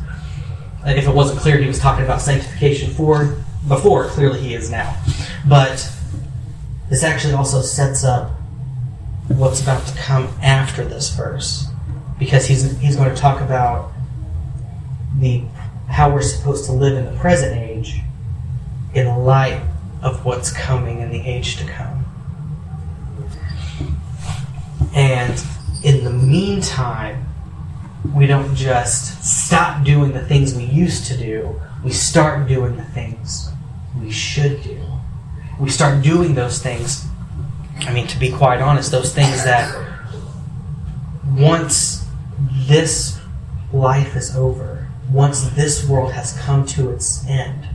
If 0.87 1.09
it 1.09 1.13
wasn't 1.13 1.41
clear, 1.41 1.59
he 1.59 1.67
was 1.67 1.81
talking 1.81 2.05
about 2.05 2.21
sanctification 2.21 2.93
for 2.93 3.43
before. 3.67 4.07
Clearly, 4.07 4.39
he 4.39 4.55
is 4.55 4.71
now. 4.71 4.97
But 5.49 5.93
this 6.89 7.03
actually 7.03 7.35
also 7.35 7.61
sets 7.61 8.05
up 8.05 8.31
what's 9.27 9.61
about 9.61 9.85
to 9.89 9.99
come 9.99 10.29
after 10.41 10.85
this 10.85 11.11
verse, 11.11 11.67
because 12.21 12.47
he's 12.47 12.79
he's 12.79 12.95
going 12.95 13.13
to 13.13 13.21
talk 13.21 13.41
about 13.41 13.91
the 15.19 15.43
how 15.89 16.09
we're 16.09 16.23
supposed 16.23 16.67
to 16.67 16.73
live 16.73 16.97
in 16.97 17.05
the 17.05 17.19
present 17.19 17.59
age 17.59 18.01
in 18.95 19.09
light 19.25 19.61
of 20.03 20.25
what's 20.25 20.53
coming 20.53 21.01
in 21.01 21.11
the 21.11 21.21
age 21.21 21.57
to 21.57 21.65
come. 21.65 22.00
And 24.95 25.43
in 25.83 26.05
the 26.05 26.11
meantime, 26.11 27.27
we 28.15 28.27
don't 28.27 28.55
just 28.55 29.23
stop 29.23 29.85
doing 29.85 30.13
the 30.13 30.25
things 30.25 30.55
we 30.55 30.65
used 30.65 31.07
to 31.07 31.17
do 31.17 31.61
we 31.83 31.93
start 31.93 32.47
doing 32.47 32.77
the 32.77 32.85
things 32.85 33.51
we 33.99 34.11
should 34.11 34.63
do. 34.63 34.81
We 35.59 35.71
start 35.71 36.03
doing 36.03 36.35
those 36.35 36.63
things. 36.63 37.07
I 37.81 37.93
mean, 37.93 38.07
to 38.09 38.19
be 38.19 38.31
quite 38.31 38.61
honest, 38.61 38.91
those 38.91 39.15
things 39.15 39.45
that 39.45 39.75
once 41.31 42.07
this 42.53 43.19
life 43.73 44.15
is 44.15 44.37
over, 44.37 44.89
once 45.11 45.49
this 45.51 45.87
world 45.89 46.13
has 46.13 46.39
come 46.41 46.67
to 46.67 46.91
its 46.91 47.27
end, 47.27 47.67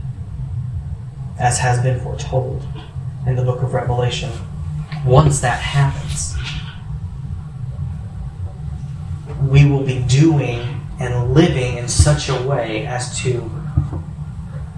as 1.38 1.58
has 1.58 1.82
been 1.82 2.00
foretold 2.00 2.64
in 3.26 3.34
the 3.34 3.42
book 3.42 3.62
of 3.62 3.74
Revelation, 3.74 4.30
once 5.04 5.40
that 5.40 5.60
happens, 5.60 6.35
we 9.48 9.64
will 9.68 9.82
be 9.82 10.02
doing 10.08 10.80
and 10.98 11.34
living 11.34 11.76
in 11.76 11.88
such 11.88 12.28
a 12.28 12.42
way 12.42 12.86
as 12.86 13.20
to 13.22 13.50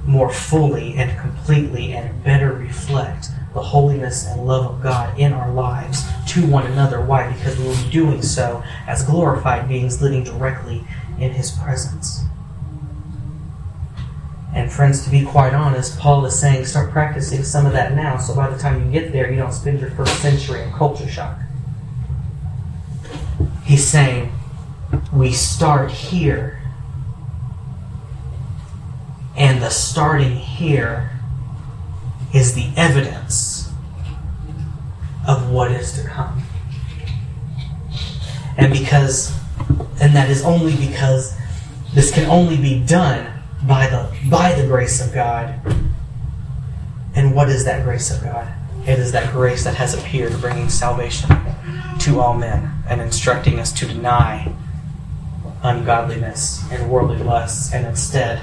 more 0.05 0.33
fully 0.33 0.95
and 0.95 1.19
completely 1.19 1.93
and 1.93 2.25
better 2.25 2.53
reflect 2.53 3.29
the 3.55 3.63
holiness 3.63 4.27
and 4.27 4.47
love 4.47 4.67
of 4.67 4.83
God 4.83 5.19
in 5.19 5.33
our 5.33 5.53
lives 5.53 6.05
to 6.29 6.47
one 6.47 6.67
another. 6.67 7.01
Why? 7.01 7.33
Because 7.33 7.59
we 7.59 7.67
will 7.67 7.77
be 7.77 7.91
doing 7.91 8.23
so 8.23 8.63
as 8.87 9.03
glorified 9.05 9.69
beings 9.69 10.01
living 10.01 10.25
directly 10.25 10.85
in 11.19 11.33
His 11.33 11.51
presence. 11.51 12.23
And 14.55 14.73
friends, 14.73 15.05
to 15.05 15.11
be 15.11 15.25
quite 15.25 15.55
honest, 15.55 15.99
Paul 15.99 16.25
is 16.25 16.39
saying 16.39 16.65
start 16.65 16.91
practicing 16.91 17.43
some 17.45 17.67
of 17.67 17.73
that 17.73 17.95
now 17.95 18.17
so 18.17 18.35
by 18.35 18.49
the 18.49 18.59
time 18.59 18.85
you 18.85 18.91
get 18.91 19.13
there, 19.13 19.31
you 19.31 19.37
don't 19.37 19.53
spend 19.53 19.81
your 19.81 19.91
first 19.91 20.21
century 20.21 20.63
in 20.63 20.73
culture 20.73 21.09
shock. 21.09 21.39
He's 23.65 23.87
saying 23.87 24.33
we 25.13 25.33
start 25.33 25.91
here. 25.91 26.61
And 29.37 29.63
the 29.63 29.71
starting 29.71 30.37
here 30.37 31.11
is 32.35 32.55
the 32.55 32.71
evidence 32.77 33.71
of 35.27 35.51
what 35.51 35.71
is 35.71 35.93
to 35.93 36.09
come. 36.09 36.43
And 38.57 38.73
because, 38.73 39.33
and 40.01 40.15
that 40.17 40.29
is 40.29 40.45
only 40.45 40.75
because 40.77 41.37
this 41.95 42.11
can 42.11 42.29
only 42.29 42.57
be 42.57 42.85
done 42.85 43.33
by 43.67 43.87
the, 43.89 44.13
by 44.29 44.55
the 44.55 44.67
grace 44.67 45.05
of 45.05 45.15
God. 45.15 45.55
And 47.15 47.35
what 47.35 47.49
is 47.49 47.65
that 47.65 47.85
grace 47.85 48.11
of 48.11 48.23
God? 48.23 48.53
It 48.87 48.99
is 48.99 49.13
that 49.13 49.33
grace 49.33 49.65
that 49.65 49.75
has 49.77 49.95
appeared, 49.95 50.41
bringing 50.41 50.69
salvation 50.69 51.31
to 52.01 52.21
all 52.21 52.35
men 52.35 52.73
and 52.89 53.01
instructing 53.01 53.59
us 53.59 53.73
to 53.73 53.87
deny 53.87 54.53
ungodliness 55.63 56.63
and 56.71 56.91
worldly 56.91 57.19
lusts, 57.19 57.73
and 57.73 57.87
instead 57.87 58.41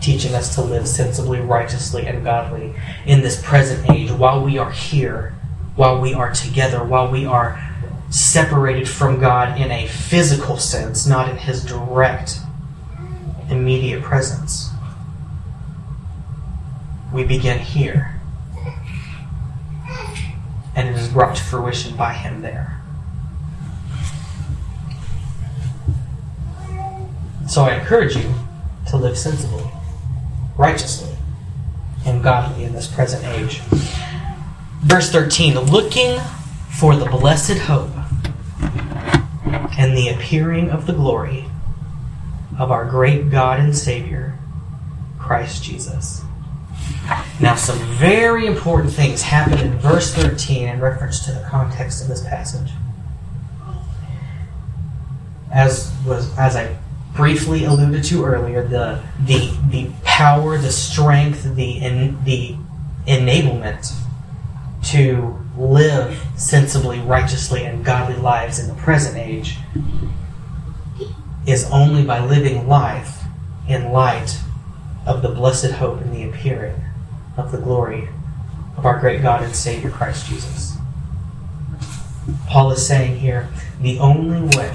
teaching 0.00 0.34
us 0.34 0.54
to 0.54 0.62
live 0.62 0.86
sensibly, 0.86 1.40
righteously, 1.40 2.06
and 2.06 2.24
godly 2.24 2.74
in 3.06 3.20
this 3.22 3.42
present 3.42 3.90
age 3.90 4.10
while 4.10 4.44
we 4.44 4.58
are 4.58 4.70
here, 4.70 5.34
while 5.74 6.00
we 6.00 6.14
are 6.14 6.32
together, 6.32 6.84
while 6.84 7.10
we 7.10 7.26
are 7.26 7.60
separated 8.10 8.88
from 8.88 9.18
God 9.20 9.60
in 9.60 9.70
a 9.70 9.86
physical 9.86 10.56
sense, 10.58 11.06
not 11.06 11.28
in 11.28 11.36
His 11.36 11.64
direct, 11.64 12.38
immediate 13.50 14.02
presence. 14.02 14.70
We 17.12 17.24
begin 17.24 17.58
here, 17.58 18.20
and 20.74 20.88
it 20.88 20.96
is 20.96 21.08
brought 21.08 21.36
to 21.36 21.42
fruition 21.42 21.96
by 21.96 22.12
Him 22.12 22.42
there. 22.42 22.75
So 27.48 27.62
I 27.62 27.74
encourage 27.74 28.16
you 28.16 28.34
to 28.88 28.96
live 28.96 29.16
sensibly, 29.16 29.64
righteously, 30.56 31.14
and 32.04 32.22
godly 32.22 32.64
in 32.64 32.72
this 32.72 32.86
present 32.86 33.24
age. 33.24 33.60
Verse 34.82 35.10
13 35.10 35.58
looking 35.58 36.18
for 36.70 36.96
the 36.96 37.06
blessed 37.06 37.58
hope 37.58 37.90
and 39.78 39.96
the 39.96 40.08
appearing 40.08 40.70
of 40.70 40.86
the 40.86 40.92
glory 40.92 41.44
of 42.58 42.70
our 42.70 42.84
great 42.84 43.30
God 43.30 43.60
and 43.60 43.76
Savior, 43.76 44.38
Christ 45.18 45.62
Jesus. 45.62 46.22
Now, 47.40 47.54
some 47.54 47.78
very 47.96 48.46
important 48.46 48.92
things 48.92 49.22
happen 49.22 49.58
in 49.58 49.78
verse 49.78 50.12
13 50.14 50.68
in 50.68 50.80
reference 50.80 51.24
to 51.26 51.32
the 51.32 51.46
context 51.48 52.02
of 52.02 52.08
this 52.08 52.22
passage. 52.26 52.70
As 55.52 55.94
was 56.04 56.36
as 56.36 56.56
I 56.56 56.76
briefly 57.16 57.64
alluded 57.64 58.04
to 58.04 58.24
earlier, 58.24 58.66
the 58.66 59.02
the 59.24 59.56
the 59.70 59.90
power, 60.04 60.58
the 60.58 60.72
strength, 60.72 61.42
the 61.56 61.78
in, 61.78 62.22
the 62.24 62.54
enablement 63.06 63.92
to 64.84 65.38
live 65.56 66.22
sensibly, 66.36 67.00
righteously, 67.00 67.64
and 67.64 67.84
godly 67.84 68.16
lives 68.16 68.58
in 68.58 68.68
the 68.68 68.74
present 68.74 69.16
age 69.16 69.56
is 71.46 71.68
only 71.70 72.04
by 72.04 72.24
living 72.24 72.68
life 72.68 73.22
in 73.68 73.92
light 73.92 74.38
of 75.06 75.22
the 75.22 75.28
blessed 75.28 75.70
hope 75.72 76.00
and 76.00 76.14
the 76.14 76.28
appearing 76.28 76.74
of 77.36 77.52
the 77.52 77.58
glory 77.58 78.08
of 78.76 78.84
our 78.84 78.98
great 78.98 79.22
God 79.22 79.42
and 79.42 79.54
Savior 79.54 79.90
Christ 79.90 80.26
Jesus. 80.26 80.76
Paul 82.48 82.72
is 82.72 82.86
saying 82.86 83.20
here 83.20 83.48
the 83.80 83.98
only 83.98 84.56
way 84.56 84.74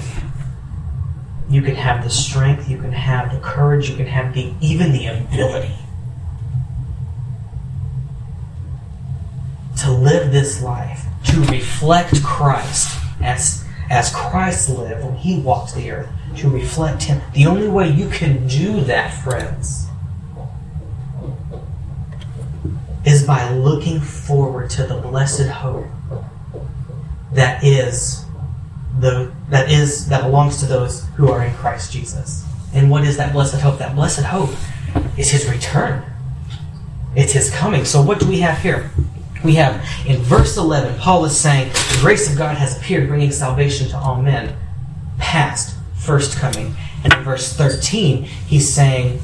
you 1.48 1.62
can 1.62 1.74
have 1.74 2.02
the 2.04 2.10
strength, 2.10 2.68
you 2.68 2.78
can 2.78 2.92
have 2.92 3.32
the 3.32 3.40
courage, 3.40 3.90
you 3.90 3.96
can 3.96 4.06
have 4.06 4.34
the 4.34 4.54
even 4.60 4.92
the 4.92 5.06
ability 5.06 5.74
to 9.82 9.90
live 9.90 10.32
this 10.32 10.62
life, 10.62 11.04
to 11.24 11.40
reflect 11.44 12.22
Christ 12.22 12.98
as 13.20 13.64
as 13.90 14.14
Christ 14.14 14.70
lived 14.70 15.04
when 15.04 15.16
he 15.16 15.40
walked 15.40 15.74
the 15.74 15.90
earth, 15.90 16.08
to 16.36 16.48
reflect 16.48 17.02
him. 17.02 17.20
The 17.34 17.46
only 17.46 17.68
way 17.68 17.90
you 17.90 18.08
can 18.08 18.46
do 18.46 18.80
that, 18.84 19.10
friends, 19.22 19.88
is 23.04 23.26
by 23.26 23.50
looking 23.50 24.00
forward 24.00 24.70
to 24.70 24.84
the 24.84 24.96
blessed 24.96 25.48
hope 25.48 25.86
that 27.32 27.64
is 27.64 28.24
the 29.00 29.32
that 29.48 29.70
is 29.70 30.08
that 30.08 30.22
belongs 30.22 30.58
to 30.60 30.66
those 30.66 31.06
who 31.16 31.30
are 31.30 31.44
in 31.44 31.54
Christ 31.54 31.92
Jesus. 31.92 32.44
And 32.74 32.90
what 32.90 33.04
is 33.04 33.16
that 33.16 33.32
blessed 33.32 33.60
hope? 33.60 33.78
That 33.78 33.94
blessed 33.94 34.24
hope 34.24 34.50
is 35.16 35.30
his 35.30 35.48
return. 35.48 36.04
It's 37.14 37.32
his 37.32 37.50
coming. 37.50 37.84
So 37.84 38.00
what 38.00 38.18
do 38.18 38.26
we 38.26 38.40
have 38.40 38.58
here? 38.58 38.90
We 39.44 39.56
have 39.56 39.84
in 40.06 40.20
verse 40.22 40.56
11, 40.56 40.98
Paul 40.98 41.24
is 41.24 41.38
saying, 41.38 41.70
The 41.72 41.98
grace 42.00 42.30
of 42.30 42.38
God 42.38 42.56
has 42.56 42.76
appeared, 42.78 43.08
bringing 43.08 43.32
salvation 43.32 43.88
to 43.88 43.96
all 43.96 44.22
men. 44.22 44.56
Past, 45.18 45.76
first 45.94 46.36
coming. 46.38 46.74
And 47.04 47.12
in 47.12 47.22
verse 47.22 47.52
13, 47.52 48.22
he's 48.22 48.72
saying, 48.72 49.20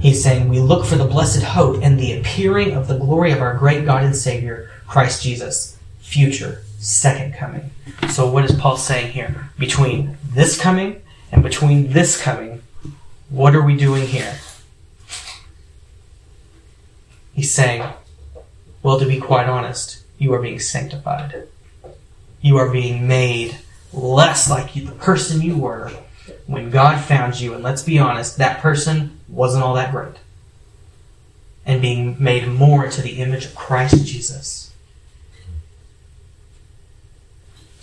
He's 0.00 0.22
saying, 0.22 0.50
We 0.50 0.60
look 0.60 0.84
for 0.84 0.96
the 0.96 1.06
blessed 1.06 1.42
hope 1.42 1.82
and 1.82 1.98
the 1.98 2.18
appearing 2.18 2.72
of 2.72 2.88
the 2.88 2.98
glory 2.98 3.32
of 3.32 3.40
our 3.40 3.56
great 3.56 3.86
God 3.86 4.04
and 4.04 4.14
Savior, 4.14 4.70
Christ 4.86 5.22
Jesus. 5.22 5.78
Future, 5.98 6.62
second 6.84 7.34
coming. 7.34 7.70
So, 8.10 8.30
what 8.30 8.44
is 8.44 8.52
Paul 8.52 8.76
saying 8.76 9.12
here? 9.12 9.50
Between 9.58 10.18
this 10.22 10.60
coming 10.60 11.02
and 11.32 11.42
between 11.42 11.92
this 11.92 12.20
coming, 12.20 12.62
what 13.30 13.54
are 13.54 13.62
we 13.62 13.76
doing 13.76 14.06
here? 14.06 14.36
He's 17.32 17.52
saying, 17.52 17.88
well, 18.82 19.00
to 19.00 19.06
be 19.06 19.18
quite 19.18 19.48
honest, 19.48 20.04
you 20.18 20.32
are 20.34 20.42
being 20.42 20.60
sanctified. 20.60 21.48
You 22.40 22.58
are 22.58 22.70
being 22.70 23.08
made 23.08 23.58
less 23.92 24.50
like 24.50 24.74
the 24.74 24.92
person 24.92 25.40
you 25.40 25.56
were 25.56 25.90
when 26.46 26.70
God 26.70 27.02
found 27.02 27.40
you. 27.40 27.54
And 27.54 27.64
let's 27.64 27.82
be 27.82 27.98
honest, 27.98 28.36
that 28.36 28.60
person 28.60 29.18
wasn't 29.26 29.64
all 29.64 29.74
that 29.74 29.90
great. 29.90 30.16
And 31.64 31.80
being 31.80 32.22
made 32.22 32.46
more 32.46 32.84
into 32.84 33.00
the 33.00 33.22
image 33.22 33.46
of 33.46 33.54
Christ 33.54 34.04
Jesus. 34.06 34.73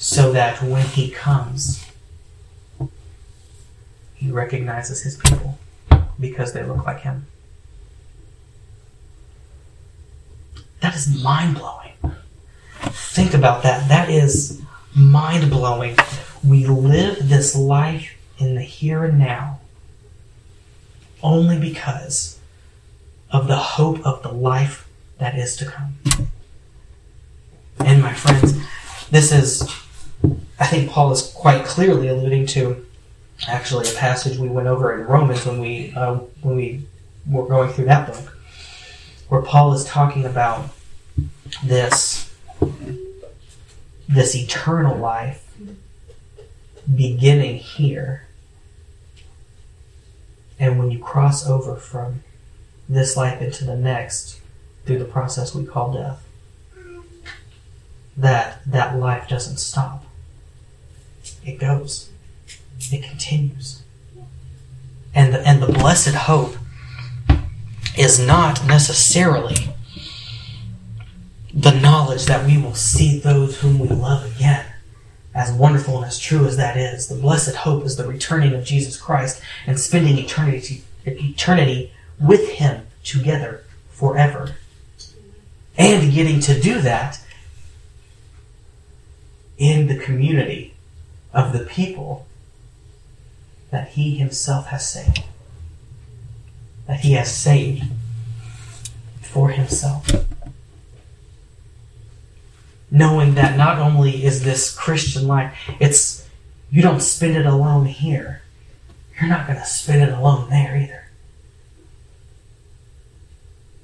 So 0.04 0.32
that 0.32 0.64
when 0.64 0.84
he 0.88 1.12
comes, 1.12 1.86
he 4.16 4.32
recognizes 4.32 5.04
his 5.04 5.16
people 5.16 5.60
because 6.20 6.54
they 6.54 6.64
look 6.64 6.88
like 6.88 7.02
him. 7.02 7.28
That 10.80 10.96
is 10.96 11.24
mind 11.24 11.56
blowing. 11.56 11.94
Think 12.82 13.36
about 13.36 13.62
that. 13.62 13.88
That 13.90 14.10
is 14.10 14.60
mind 14.96 15.52
blowing. 15.52 15.96
We 16.44 16.66
live 16.66 17.30
this 17.30 17.56
life 17.56 18.18
in 18.40 18.56
the 18.56 18.64
here 18.64 19.06
and 19.06 19.20
now 19.20 19.60
only 21.22 21.60
because 21.60 22.40
of 23.30 23.48
the 23.48 23.56
hope 23.56 24.04
of 24.04 24.24
the 24.24 24.32
life 24.32 24.90
that 25.20 25.38
is 25.38 25.56
to 25.58 25.66
come. 25.66 25.96
And 27.78 28.02
my 28.02 28.14
friends, 28.14 28.60
this 29.12 29.32
is, 29.32 29.72
I 30.62 30.68
think 30.68 30.92
Paul 30.92 31.12
is 31.12 31.24
quite 31.36 31.66
clearly 31.66 32.08
alluding 32.08 32.46
to 32.48 32.86
actually 33.48 33.90
a 33.90 33.94
passage 33.96 34.38
we 34.38 34.48
went 34.48 34.68
over 34.68 34.94
in 34.94 35.08
Romans 35.08 35.44
when 35.44 35.60
we 35.60 35.92
uh, 35.96 36.18
when 36.44 36.56
we 36.56 36.86
we're 37.28 37.48
going 37.48 37.74
through 37.74 37.86
that 37.86 38.06
book, 38.06 38.38
where 39.28 39.42
Paul 39.42 39.74
is 39.74 39.84
talking 39.86 40.24
about 40.24 40.70
this 41.64 42.32
this 44.08 44.36
eternal 44.36 44.96
life 45.00 45.52
beginning 46.96 47.58
here. 47.58 48.28
And 50.60 50.78
when 50.78 50.92
you 50.92 51.00
cross 51.00 51.50
over 51.50 51.76
from 51.76 52.22
this 52.88 53.18
life 53.18 53.42
into 53.42 53.66
the 53.66 53.76
next 53.76 54.40
through 54.86 55.00
the 55.00 55.06
process 55.06 55.56
we 55.56 55.66
call 55.66 55.92
death, 55.92 56.24
that 58.16 58.62
that 58.68 59.00
life 59.00 59.28
doesn't 59.28 59.58
stop. 59.58 60.06
It 61.46 61.60
goes. 61.60 62.10
It 62.92 63.04
continues. 63.04 63.84
And 65.14 65.34
the, 65.34 65.48
and 65.48 65.62
the 65.62 65.68
blessed 65.68 66.16
hope 66.16 66.56
is 67.98 68.20
not 68.20 68.66
necessarily 68.66 69.56
the 71.54 71.72
knowledge 71.72 72.26
that 72.26 72.46
we 72.46 72.58
will 72.58 72.76
see 72.76 73.20
those 73.20 73.60
whom 73.60 73.80
we 73.80 73.90
love 73.90 74.36
again. 74.36 74.66
As 75.34 75.52
wonderful 75.52 75.98
and 75.98 76.06
as 76.06 76.20
true 76.20 76.46
as 76.46 76.58
that 76.58 76.78
is, 76.78 77.08
the 77.08 77.16
blessed 77.16 77.56
hope 77.56 77.86
is 77.86 77.96
the 77.96 78.08
returning 78.08 78.54
of 78.54 78.66
Jesus 78.66 79.00
Christ 79.00 79.42
and 79.66 79.80
spending 79.80 80.18
eternity, 80.18 80.84
eternity 81.06 81.92
with 82.20 82.50
Him 82.50 82.88
together 83.04 83.64
forever. 83.90 84.56
And 85.78 86.14
getting 86.14 86.40
to 86.42 86.60
do 86.60 86.82
that 86.82 87.20
in 89.58 89.88
the 89.88 89.98
community 89.98 90.71
of 91.34 91.54
the 91.54 91.66
people 91.66 92.28
that 93.70 93.90
He 93.90 94.18
Himself 94.18 94.68
has 94.68 94.88
saved. 94.88 95.24
That 96.88 97.02
He 97.02 97.14
has 97.14 97.34
saved 97.34 97.84
for 99.22 99.50
Himself. 99.50 100.08
Knowing 102.90 103.36
that 103.36 103.58
not 103.58 103.80
only 103.80 104.26
is 104.26 104.44
this 104.44 104.76
Christian 104.76 105.26
life, 105.28 105.54
it's 105.80 106.28
you 106.70 106.82
don't 106.82 107.02
spend 107.02 107.38
it 107.38 107.46
alone 107.46 107.86
here. 107.86 108.42
You're 109.20 109.30
not 109.30 109.48
going 109.48 109.60
to 109.60 109.66
spend 109.66 110.02
it 110.02 110.18
alone 110.18 110.50
there 110.50 110.76
either. 110.76 111.06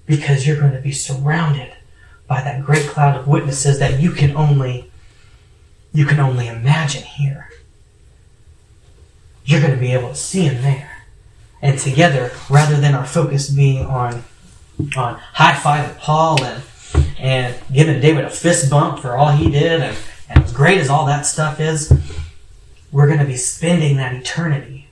Because 0.06 0.48
you're 0.48 0.60
going 0.60 0.74
to 0.74 0.82
be 0.82 0.92
surrounded 0.92 1.74
by 2.28 2.42
that 2.42 2.66
great 2.66 2.88
cloud 2.88 3.18
of 3.18 3.28
witnesses 3.28 3.80
that 3.80 4.00
you 4.00 4.12
can 4.12 4.36
only 4.36 4.87
you 5.98 6.06
can 6.06 6.20
only 6.20 6.48
imagine 6.48 7.02
here. 7.02 7.50
You're 9.46 9.62
going 9.62 9.74
to 9.74 9.80
be 9.80 9.94
able 9.94 10.10
to 10.10 10.16
see 10.16 10.42
him 10.42 10.62
there. 10.62 11.06
And 11.60 11.80
together, 11.80 12.30
rather 12.52 12.80
than 12.80 12.94
our 12.94 13.08
focus 13.08 13.50
being 13.50 13.84
on 13.84 14.24
on 14.96 15.16
high 15.16 15.56
five 15.56 15.98
Paul 15.98 16.44
and 16.44 16.62
and 17.18 17.56
giving 17.74 18.00
David 18.00 18.26
a 18.26 18.30
fist 18.30 18.70
bump 18.70 19.00
for 19.00 19.18
all 19.18 19.32
he 19.32 19.50
did 19.50 19.82
and, 19.82 19.98
and 20.30 20.44
as 20.44 20.54
great 20.54 20.78
as 20.78 20.88
all 20.88 21.08
that 21.08 21.26
stuff 21.26 21.60
is, 21.60 21.92
we're 22.92 23.08
going 23.08 23.18
to 23.18 23.26
be 23.26 23.36
spending 23.36 23.98
that 23.98 24.14
eternity 24.14 24.90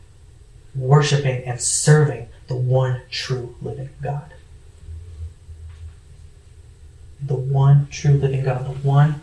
worshiping 0.74 1.44
and 1.44 1.62
serving 1.62 2.30
the 2.48 2.56
one 2.56 3.04
true 3.12 3.56
living 3.62 3.90
God. 4.02 4.34
The 7.22 7.36
one 7.36 7.90
true 7.92 8.14
living 8.14 8.44
God, 8.44 8.66
the 8.66 8.88
one 8.88 9.22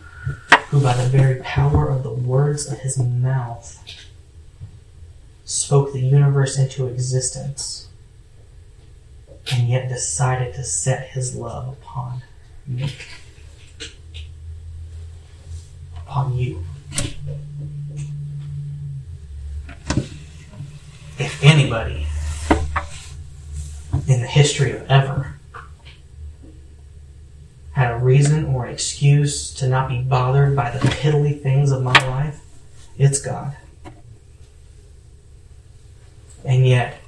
who 0.69 0.81
by 0.81 0.93
the 0.95 1.07
very 1.09 1.41
power 1.41 1.89
of 1.89 2.03
the 2.03 2.13
words 2.13 2.71
of 2.71 2.79
his 2.79 2.97
mouth 2.97 3.79
spoke 5.45 5.93
the 5.93 5.99
universe 5.99 6.57
into 6.57 6.87
existence 6.87 7.89
and 9.51 9.67
yet 9.67 9.89
decided 9.89 10.53
to 10.53 10.63
set 10.63 11.09
his 11.09 11.35
love 11.35 11.67
upon 11.67 12.23
me. 12.65 12.91
Upon 15.97 16.37
you. 16.37 16.63
If 21.19 21.43
anybody 21.43 22.07
in 24.07 24.21
the 24.21 24.27
history 24.27 24.71
of 24.71 24.89
ever 24.89 25.32
had 27.73 27.91
a 27.91 27.97
reason 27.97 28.45
or 28.45 28.65
an 28.65 28.73
excuse 28.73 29.51
to 29.55 29.67
not 29.67 29.89
be 29.89 30.01
bothered 30.01 30.55
by 30.55 30.69
the 30.69 30.87
piddly 30.87 31.41
things 31.41 31.71
of 31.71 31.81
my 31.81 32.07
life, 32.07 32.39
it's 32.97 33.19
God. 33.19 33.57
And 36.45 36.67
yet, 36.67 36.99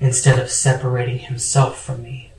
instead 0.00 0.38
of 0.38 0.50
separating 0.50 1.18
himself 1.20 1.82
from 1.82 2.02
me, 2.02 2.32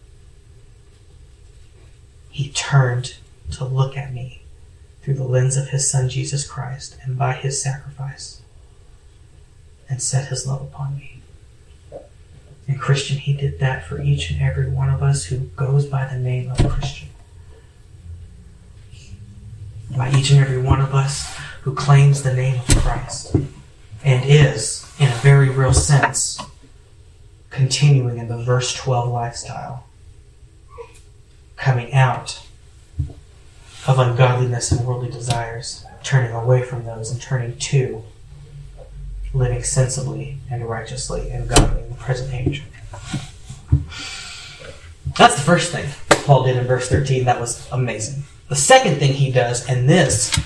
he 2.29 2.49
turned 2.49 3.15
to 3.51 3.65
look 3.65 3.97
at 3.97 4.13
me 4.13 4.43
through 5.01 5.15
the 5.15 5.23
lens 5.23 5.57
of 5.57 5.69
his 5.69 5.89
son 5.89 6.09
Jesus 6.09 6.47
Christ 6.47 6.97
and 7.03 7.17
by 7.17 7.33
his 7.33 7.61
sacrifice 7.61 8.41
and 9.89 10.01
set 10.01 10.27
his 10.27 10.45
love 10.45 10.61
upon 10.61 10.97
me. 10.97 11.21
And 12.67 12.79
Christian, 12.79 13.17
he 13.17 13.33
did 13.33 13.59
that 13.59 13.85
for 13.85 14.01
each 14.01 14.29
and 14.29 14.41
every 14.41 14.69
one 14.69 14.89
of 14.89 15.01
us 15.01 15.25
who 15.25 15.37
goes 15.55 15.85
by 15.85 16.05
the 16.05 16.17
name 16.17 16.51
of 16.51 16.57
Christian 16.69 17.09
by 19.91 20.11
each 20.11 20.31
and 20.31 20.39
every 20.39 20.61
one 20.61 20.81
of 20.81 20.93
us 20.93 21.35
who 21.61 21.73
claims 21.73 22.23
the 22.23 22.33
name 22.33 22.59
of 22.59 22.77
Christ 22.77 23.35
and 24.03 24.23
is, 24.29 24.91
in 24.99 25.07
a 25.07 25.15
very 25.15 25.49
real 25.49 25.73
sense, 25.73 26.39
continuing 27.49 28.17
in 28.17 28.27
the 28.27 28.37
verse 28.37 28.73
12 28.73 29.09
lifestyle, 29.09 29.85
coming 31.55 31.93
out 31.93 32.45
of 33.87 33.99
ungodliness 33.99 34.71
and 34.71 34.85
worldly 34.85 35.09
desires, 35.09 35.85
turning 36.03 36.31
away 36.31 36.61
from 36.61 36.85
those 36.85 37.11
and 37.11 37.21
turning 37.21 37.57
to 37.57 38.03
living 39.33 39.63
sensibly 39.63 40.37
and 40.49 40.67
righteously 40.67 41.29
and 41.29 41.49
godly 41.49 41.83
in 41.83 41.89
the 41.89 41.95
present 41.95 42.33
age. 42.33 42.63
That's 45.17 45.35
the 45.35 45.41
first 45.41 45.71
thing 45.71 45.89
Paul 46.25 46.43
did 46.43 46.57
in 46.57 46.65
verse 46.65 46.89
13. 46.89 47.25
That 47.25 47.39
was 47.39 47.67
amazing. 47.71 48.23
The 48.47 48.55
second 48.55 48.97
thing 48.97 49.13
he 49.13 49.31
does, 49.31 49.67
and 49.67 49.89
this, 49.89 50.37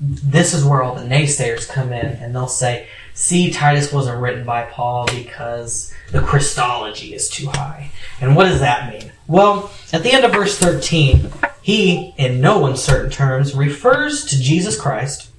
this 0.00 0.54
is 0.54 0.64
where 0.64 0.82
all 0.82 0.94
the 0.94 1.04
naysayers 1.04 1.68
come 1.68 1.92
in, 1.92 2.06
and 2.06 2.34
they'll 2.34 2.48
say, 2.48 2.88
see, 3.14 3.50
Titus 3.50 3.92
wasn't 3.92 4.20
written 4.20 4.44
by 4.44 4.64
Paul 4.64 5.06
because 5.06 5.94
the 6.10 6.20
Christology 6.20 7.14
is 7.14 7.28
too 7.28 7.48
high. 7.48 7.90
And 8.20 8.34
what 8.34 8.44
does 8.44 8.60
that 8.60 8.92
mean? 8.92 9.12
Well, 9.26 9.70
at 9.92 10.02
the 10.02 10.12
end 10.12 10.24
of 10.24 10.32
verse 10.32 10.58
13, 10.58 11.30
he, 11.62 12.14
in 12.16 12.40
no 12.40 12.66
uncertain 12.66 13.10
terms, 13.10 13.54
refers 13.54 14.24
to 14.26 14.40
Jesus 14.40 14.80
Christ 14.80 15.30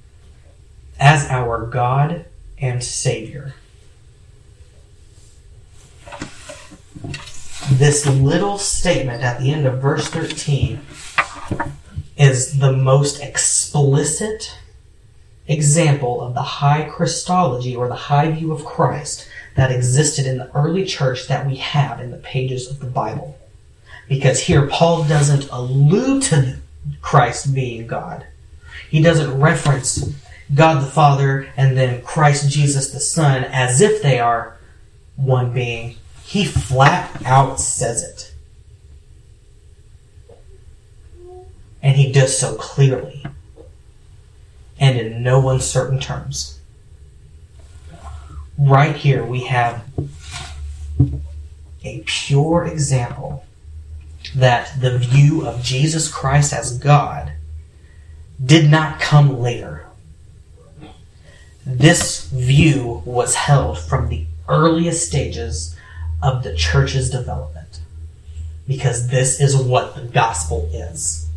as 0.98 1.26
our 1.28 1.66
God 1.66 2.26
and 2.58 2.82
Savior. 2.82 3.54
This 7.70 8.06
little 8.06 8.58
statement 8.58 9.22
at 9.22 9.40
the 9.40 9.52
end 9.52 9.66
of 9.66 9.80
verse 9.80 10.08
13 10.08 10.80
is 12.16 12.58
the 12.58 12.72
most 12.72 13.22
explicit 13.22 14.56
example 15.46 16.20
of 16.20 16.34
the 16.34 16.42
high 16.42 16.88
Christology 16.88 17.76
or 17.76 17.88
the 17.88 17.94
high 17.94 18.30
view 18.30 18.52
of 18.52 18.64
Christ 18.64 19.28
that 19.56 19.70
existed 19.70 20.26
in 20.26 20.38
the 20.38 20.50
early 20.54 20.84
church 20.84 21.28
that 21.28 21.46
we 21.46 21.56
have 21.56 22.00
in 22.00 22.10
the 22.10 22.18
pages 22.18 22.70
of 22.70 22.80
the 22.80 22.86
Bible. 22.86 23.38
Because 24.08 24.40
here 24.40 24.66
Paul 24.66 25.04
doesn't 25.04 25.50
allude 25.50 26.22
to 26.24 26.56
Christ 27.02 27.54
being 27.54 27.86
God. 27.86 28.26
He 28.88 29.02
doesn't 29.02 29.40
reference 29.40 30.14
God 30.54 30.82
the 30.82 30.90
Father 30.90 31.48
and 31.56 31.76
then 31.76 32.02
Christ 32.02 32.50
Jesus 32.50 32.90
the 32.90 33.00
Son 33.00 33.44
as 33.44 33.80
if 33.80 34.02
they 34.02 34.18
are 34.18 34.56
one 35.16 35.52
being 35.52 35.96
he 36.28 36.44
flat 36.44 37.22
out 37.24 37.58
says 37.58 38.02
it. 38.02 38.34
And 41.82 41.96
he 41.96 42.12
does 42.12 42.38
so 42.38 42.54
clearly 42.56 43.24
and 44.78 44.98
in 44.98 45.22
no 45.22 45.48
uncertain 45.48 45.98
terms. 45.98 46.60
Right 48.58 48.94
here, 48.94 49.24
we 49.24 49.44
have 49.44 49.88
a 51.82 52.02
pure 52.04 52.66
example 52.66 53.46
that 54.36 54.78
the 54.82 54.98
view 54.98 55.46
of 55.46 55.62
Jesus 55.62 56.12
Christ 56.12 56.52
as 56.52 56.76
God 56.76 57.32
did 58.44 58.70
not 58.70 59.00
come 59.00 59.40
later. 59.40 59.86
This 61.64 62.26
view 62.26 63.02
was 63.06 63.34
held 63.34 63.78
from 63.78 64.10
the 64.10 64.26
earliest 64.46 65.06
stages 65.06 65.74
of 66.22 66.42
the 66.42 66.54
church's 66.54 67.10
development. 67.10 67.80
Because 68.66 69.08
this 69.08 69.40
is 69.40 69.56
what 69.56 69.94
the 69.94 70.02
gospel 70.02 70.68
is. 70.72 71.28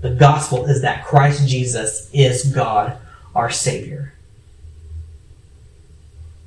The 0.00 0.10
gospel 0.10 0.66
is 0.66 0.82
that 0.82 1.04
Christ 1.04 1.46
Jesus 1.46 2.08
is 2.12 2.44
God, 2.44 2.96
our 3.34 3.50
Savior. 3.50 4.14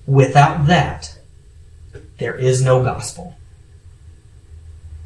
Without 0.06 0.68
that, 0.68 1.18
there 2.18 2.36
is 2.36 2.62
no 2.62 2.84
gospel. 2.84 3.36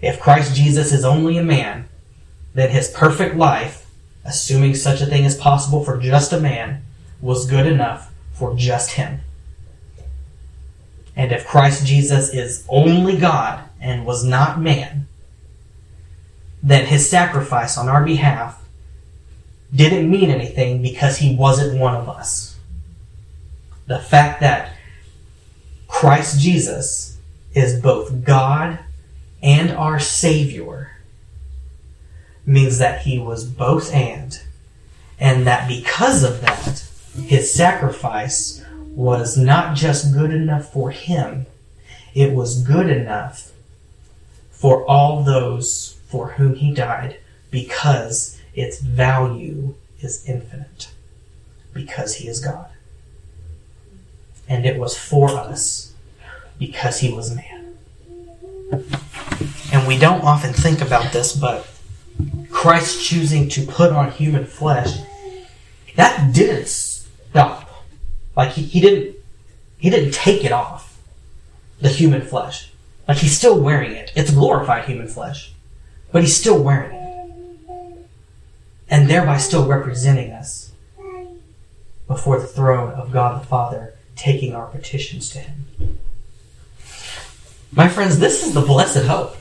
If 0.01 0.19
Christ 0.19 0.55
Jesus 0.55 0.91
is 0.91 1.03
only 1.03 1.37
a 1.37 1.43
man, 1.43 1.87
then 2.53 2.69
his 2.69 2.89
perfect 2.89 3.35
life, 3.35 3.85
assuming 4.23 4.75
such 4.75 5.01
a 5.01 5.05
thing 5.05 5.23
is 5.23 5.35
possible 5.35 5.83
for 5.83 5.97
just 5.97 6.31
a 6.31 6.39
man, 6.39 6.83
was 7.21 7.49
good 7.49 7.65
enough 7.65 8.13
for 8.33 8.55
just 8.55 8.91
him. 8.91 9.21
And 11.17 11.31
if 11.31 11.47
Christ 11.47 11.85
Jesus 11.85 12.31
is 12.31 12.63
only 12.69 13.17
God 13.17 13.67
and 13.81 14.05
was 14.05 14.23
not 14.23 14.61
man, 14.61 15.07
then 16.61 16.85
his 16.85 17.09
sacrifice 17.09 17.75
on 17.75 17.89
our 17.89 18.05
behalf 18.05 18.63
didn't 19.73 20.09
mean 20.09 20.29
anything 20.29 20.83
because 20.83 21.17
he 21.17 21.35
wasn't 21.35 21.79
one 21.79 21.95
of 21.95 22.07
us. 22.07 22.59
The 23.87 23.99
fact 23.99 24.41
that 24.41 24.73
Christ 25.87 26.39
Jesus 26.39 27.17
is 27.55 27.81
both 27.81 28.23
God 28.23 28.77
and 29.41 29.71
our 29.71 29.99
Savior 29.99 30.97
means 32.45 32.77
that 32.77 33.01
he 33.01 33.17
was 33.17 33.43
both 33.43 33.91
and, 33.91 34.39
and 35.19 35.47
that 35.47 35.67
because 35.67 36.23
of 36.23 36.41
that, 36.41 36.87
his 37.15 37.51
sacrifice 37.51 38.63
was 38.97 39.37
not 39.37 39.75
just 39.75 40.11
good 40.11 40.31
enough 40.31 40.73
for 40.73 40.89
him, 40.89 41.45
it 42.15 42.33
was 42.33 42.63
good 42.63 42.89
enough 42.89 43.51
for 44.49 44.83
all 44.87 45.21
those 45.21 45.99
for 46.07 46.29
whom 46.29 46.55
he 46.55 46.73
died 46.73 47.15
because 47.51 48.41
its 48.55 48.79
value 48.79 49.75
is 49.99 50.27
infinite, 50.27 50.89
because 51.75 52.15
he 52.15 52.27
is 52.27 52.39
God. 52.39 52.69
And 54.49 54.65
it 54.65 54.79
was 54.79 54.97
for 54.97 55.29
us 55.29 55.93
because 56.57 56.99
he 56.99 57.13
was 57.13 57.35
man. 57.35 57.77
And 59.71 59.87
we 59.87 59.99
don't 59.99 60.23
often 60.23 60.53
think 60.53 60.81
about 60.81 61.13
this, 61.13 61.35
but 61.35 61.69
Christ 62.49 63.05
choosing 63.05 63.47
to 63.49 63.61
put 63.63 63.91
on 63.91 64.09
human 64.09 64.45
flesh, 64.45 64.97
that 65.95 66.33
didn't 66.33 66.67
stop. 66.67 67.66
Like 68.37 68.51
he, 68.51 68.61
he 68.61 68.79
didn't 68.79 69.15
he 69.79 69.89
didn't 69.89 70.13
take 70.13 70.45
it 70.45 70.51
off 70.51 70.97
the 71.81 71.89
human 71.89 72.21
flesh. 72.21 72.71
Like 73.07 73.17
he's 73.17 73.35
still 73.35 73.59
wearing 73.59 73.91
it. 73.91 74.13
It's 74.15 74.31
glorified 74.31 74.85
human 74.85 75.07
flesh. 75.07 75.51
But 76.11 76.21
he's 76.21 76.37
still 76.37 76.61
wearing 76.61 76.91
it. 76.95 78.07
And 78.89 79.09
thereby 79.09 79.37
still 79.37 79.67
representing 79.67 80.31
us 80.31 80.71
before 82.07 82.39
the 82.39 82.47
throne 82.47 82.93
of 82.93 83.11
God 83.11 83.41
the 83.41 83.45
Father, 83.45 83.95
taking 84.15 84.55
our 84.55 84.67
petitions 84.67 85.29
to 85.31 85.39
him. 85.39 85.99
My 87.71 87.89
friends, 87.89 88.19
this 88.19 88.45
is 88.45 88.53
the 88.53 88.61
blessed 88.61 89.05
hope. 89.05 89.35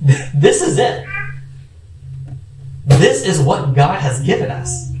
This 0.00 0.62
is 0.62 0.78
it. 0.78 1.06
This 2.86 3.26
is 3.26 3.40
what 3.40 3.74
God 3.74 4.00
has 4.00 4.22
given 4.22 4.50
us. 4.50 4.95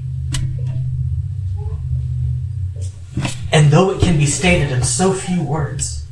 And 3.52 3.70
though 3.70 3.90
it 3.90 4.00
can 4.00 4.18
be 4.18 4.26
stated 4.26 4.70
in 4.72 4.82
so 4.82 5.12
few 5.12 5.42
words, 5.42 6.06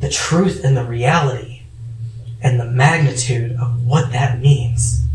the 0.00 0.08
truth 0.08 0.64
and 0.64 0.76
the 0.76 0.84
reality 0.84 1.62
and 2.42 2.60
the 2.60 2.66
magnitude 2.66 3.52
of 3.52 3.84
what 3.84 4.12
that 4.12 4.40
means 4.40 5.06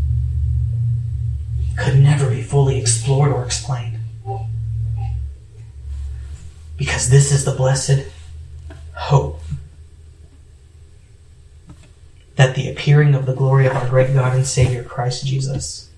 could 1.78 1.98
never 1.98 2.28
be 2.28 2.42
fully 2.42 2.78
explored 2.78 3.32
or 3.32 3.44
explained. 3.44 3.98
Because 6.76 7.10
this 7.10 7.32
is 7.32 7.44
the 7.44 7.52
blessed 7.52 8.06
hope 8.94 9.40
that 12.36 12.54
the 12.54 12.70
appearing 12.70 13.14
of 13.14 13.26
the 13.26 13.34
glory 13.34 13.66
of 13.66 13.76
our 13.76 13.88
great 13.88 14.12
God 14.14 14.34
and 14.34 14.46
Savior 14.46 14.82
Christ 14.82 15.24
Jesus. 15.24 15.90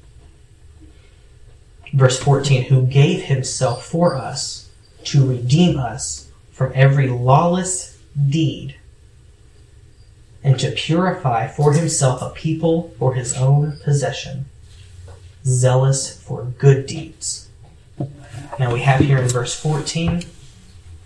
Verse 1.95 2.18
14, 2.18 2.64
who 2.64 2.86
gave 2.86 3.22
himself 3.22 3.86
for 3.86 4.16
us 4.16 4.68
to 5.05 5.24
redeem 5.24 5.78
us 5.78 6.28
from 6.51 6.72
every 6.74 7.09
lawless 7.09 7.99
deed 8.28 8.74
and 10.42 10.59
to 10.59 10.72
purify 10.72 11.47
for 11.47 11.72
himself 11.72 12.20
a 12.20 12.30
people 12.30 12.92
for 12.99 13.14
his 13.14 13.36
own 13.36 13.78
possession, 13.84 14.47
zealous 15.45 16.20
for 16.20 16.45
good 16.59 16.86
deeds. 16.86 17.49
Now 18.59 18.72
we 18.72 18.80
have 18.80 19.01
here 19.01 19.18
in 19.18 19.28
verse 19.28 19.59
14 19.59 20.24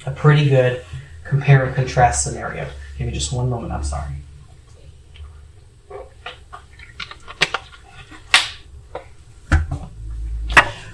a 0.06 0.10
pretty 0.10 0.48
good 0.48 0.84
compare 1.24 1.64
and 1.64 1.76
contrast 1.76 2.24
scenario. 2.24 2.66
Give 2.96 3.06
me 3.06 3.12
just 3.12 3.32
one 3.32 3.50
moment, 3.50 3.72
I'm 3.72 3.84
sorry. 3.84 4.14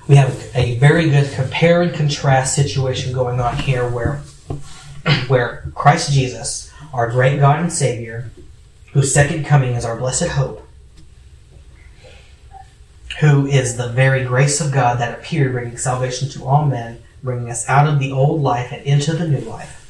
We 0.07 0.17
have 0.17 0.51
a 0.55 0.77
very 0.77 1.09
good 1.09 1.33
compare 1.33 1.83
and 1.83 1.95
contrast 1.95 2.55
situation 2.55 3.13
going 3.13 3.41
on 3.41 3.57
here 3.57 3.89
where 3.89 4.21
where 5.29 5.71
Christ 5.75 6.13
Jesus, 6.13 6.71
our 6.93 7.11
great 7.11 7.39
God 7.39 7.61
and 7.61 7.73
Savior, 7.73 8.31
whose 8.93 9.13
second 9.13 9.45
coming 9.45 9.75
is 9.75 9.85
our 9.85 9.97
blessed 9.97 10.29
hope, 10.29 10.67
who 13.21 13.47
is 13.47 13.77
the 13.77 13.89
very 13.89 14.25
grace 14.25 14.61
of 14.61 14.73
God 14.73 14.99
that 14.99 15.19
appeared, 15.19 15.53
bringing 15.53 15.77
salvation 15.77 16.29
to 16.31 16.45
all 16.45 16.67
men, 16.67 17.03
bringing 17.23 17.51
us 17.51 17.69
out 17.69 17.87
of 17.87 17.99
the 17.99 18.13
old 18.13 18.43
life 18.43 18.73
and 18.73 18.83
into 18.83 19.13
the 19.15 19.29
new 19.29 19.41
life, 19.41 19.81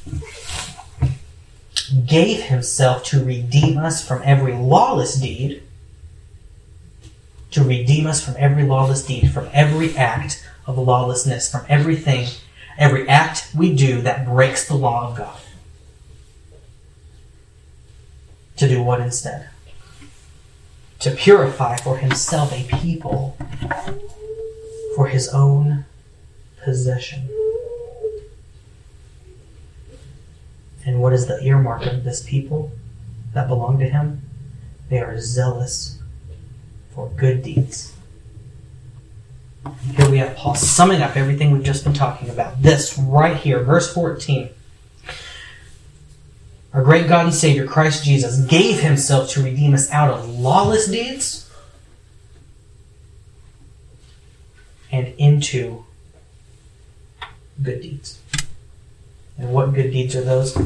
gave 2.05 2.43
himself 2.43 3.03
to 3.05 3.23
redeem 3.23 3.77
us 3.77 4.05
from 4.05 4.21
every 4.23 4.53
lawless 4.53 5.15
deed 5.15 5.63
to 7.55 7.63
redeem 7.63 8.05
us 8.05 8.21
from 8.21 8.35
every 8.37 8.63
lawless 8.63 9.05
deed, 9.05 9.31
from 9.31 9.47
every 9.53 9.95
act 9.95 10.45
of 10.65 10.77
lawlessness, 10.77 11.49
from 11.49 11.65
everything, 11.69 12.27
every 12.77 13.07
act 13.07 13.49
we 13.55 13.73
do 13.73 14.01
that 14.01 14.25
breaks 14.25 14.67
the 14.67 14.75
law 14.75 15.07
of 15.09 15.15
God. 15.15 15.39
To 18.57 18.67
do 18.67 18.83
what 18.83 18.99
instead? 18.99 19.47
To 20.99 21.11
purify 21.11 21.77
for 21.77 21.95
himself 21.95 22.51
a 22.51 22.67
people 22.81 23.37
for 24.97 25.07
his 25.07 25.29
own 25.29 25.85
possession. 26.61 27.29
And 30.85 31.01
what 31.01 31.13
is 31.13 31.27
the 31.27 31.41
earmark 31.41 31.85
of 31.85 32.03
this 32.03 32.21
people 32.21 32.73
that 33.33 33.47
belong 33.47 33.79
to 33.79 33.87
him? 33.87 34.23
They 34.89 34.99
are 34.99 35.17
zealous 35.21 35.99
for 36.95 37.09
good 37.17 37.43
deeds. 37.43 37.93
Here 39.95 40.09
we 40.09 40.19
have 40.19 40.35
Paul 40.35 40.55
summing 40.55 41.01
up 41.01 41.17
everything 41.17 41.51
we've 41.51 41.63
just 41.63 41.83
been 41.83 41.93
talking 41.93 42.29
about. 42.29 42.61
This 42.61 42.97
right 42.97 43.35
here, 43.35 43.61
verse 43.63 43.93
14. 43.93 44.49
Our 46.73 46.83
great 46.83 47.07
God 47.07 47.25
and 47.25 47.33
Savior, 47.33 47.67
Christ 47.67 48.03
Jesus, 48.03 48.39
gave 48.45 48.79
himself 48.79 49.29
to 49.31 49.43
redeem 49.43 49.73
us 49.73 49.91
out 49.91 50.09
of 50.09 50.29
lawless 50.29 50.87
deeds 50.87 51.49
and 54.91 55.07
into 55.17 55.85
good 57.61 57.81
deeds. 57.81 58.19
And 59.37 59.51
what 59.51 59.73
good 59.73 59.91
deeds 59.91 60.15
are 60.15 60.21
those? 60.21 60.57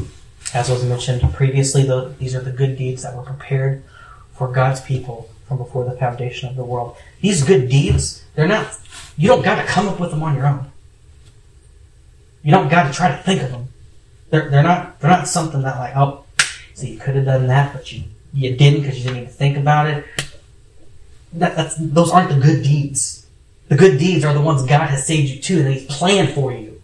As 0.52 0.68
was 0.68 0.84
mentioned 0.84 1.32
previously, 1.32 1.82
these 2.18 2.34
are 2.34 2.40
the 2.40 2.52
good 2.52 2.76
deeds 2.76 3.02
that 3.02 3.16
were 3.16 3.22
prepared 3.22 3.82
for 4.32 4.48
God's 4.48 4.80
people 4.80 5.30
from 5.50 5.58
before 5.58 5.84
the 5.84 5.96
foundation 5.96 6.48
of 6.48 6.54
the 6.54 6.62
world. 6.62 6.96
These 7.20 7.42
good 7.42 7.68
deeds, 7.68 8.24
they're 8.36 8.46
not, 8.46 8.78
you 9.18 9.26
don't 9.26 9.42
got 9.42 9.56
to 9.56 9.66
come 9.66 9.88
up 9.88 9.98
with 9.98 10.12
them 10.12 10.22
on 10.22 10.36
your 10.36 10.46
own. 10.46 10.70
You 12.44 12.52
don't 12.52 12.68
got 12.68 12.86
to 12.86 12.92
try 12.92 13.08
to 13.08 13.16
think 13.16 13.42
of 13.42 13.50
them. 13.50 13.66
They're, 14.30 14.48
they're 14.48 14.62
not, 14.62 15.00
they're 15.00 15.10
not 15.10 15.26
something 15.26 15.62
that 15.62 15.76
like, 15.76 15.96
oh, 15.96 16.24
so 16.74 16.86
you 16.86 16.98
could 16.98 17.16
have 17.16 17.24
done 17.24 17.48
that, 17.48 17.72
but 17.72 17.90
you, 17.90 18.04
you 18.32 18.54
didn't 18.54 18.82
because 18.82 18.98
you 18.98 19.02
didn't 19.02 19.22
even 19.22 19.32
think 19.32 19.56
about 19.56 19.88
it. 19.88 20.06
That, 21.32 21.56
that's, 21.56 21.74
those 21.76 22.12
aren't 22.12 22.28
the 22.28 22.38
good 22.38 22.62
deeds. 22.62 23.26
The 23.66 23.76
good 23.76 23.98
deeds 23.98 24.24
are 24.24 24.32
the 24.32 24.40
ones 24.40 24.62
God 24.62 24.88
has 24.88 25.04
saved 25.04 25.30
you 25.30 25.40
to 25.40 25.60
and 25.62 25.74
He's 25.74 25.86
planned 25.86 26.30
for 26.30 26.52
you. 26.52 26.80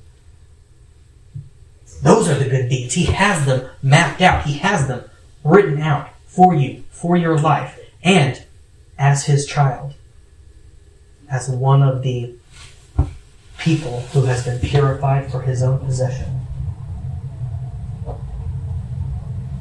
Those 2.02 2.28
are 2.28 2.34
the 2.34 2.50
good 2.50 2.68
deeds. 2.68 2.94
He 2.94 3.04
has 3.04 3.46
them 3.46 3.70
mapped 3.80 4.22
out. 4.22 4.44
He 4.44 4.58
has 4.58 4.88
them 4.88 5.08
written 5.44 5.80
out 5.80 6.10
for 6.26 6.52
you, 6.52 6.82
for 6.90 7.16
your 7.16 7.38
life. 7.38 7.78
And 8.02 8.42
as 8.98 9.26
his 9.26 9.46
child, 9.46 9.94
as 11.30 11.48
one 11.48 11.82
of 11.82 12.02
the 12.02 12.34
people 13.58 14.00
who 14.12 14.22
has 14.22 14.44
been 14.44 14.60
purified 14.60 15.30
for 15.30 15.42
his 15.42 15.62
own 15.62 15.78
possession, 15.78 16.40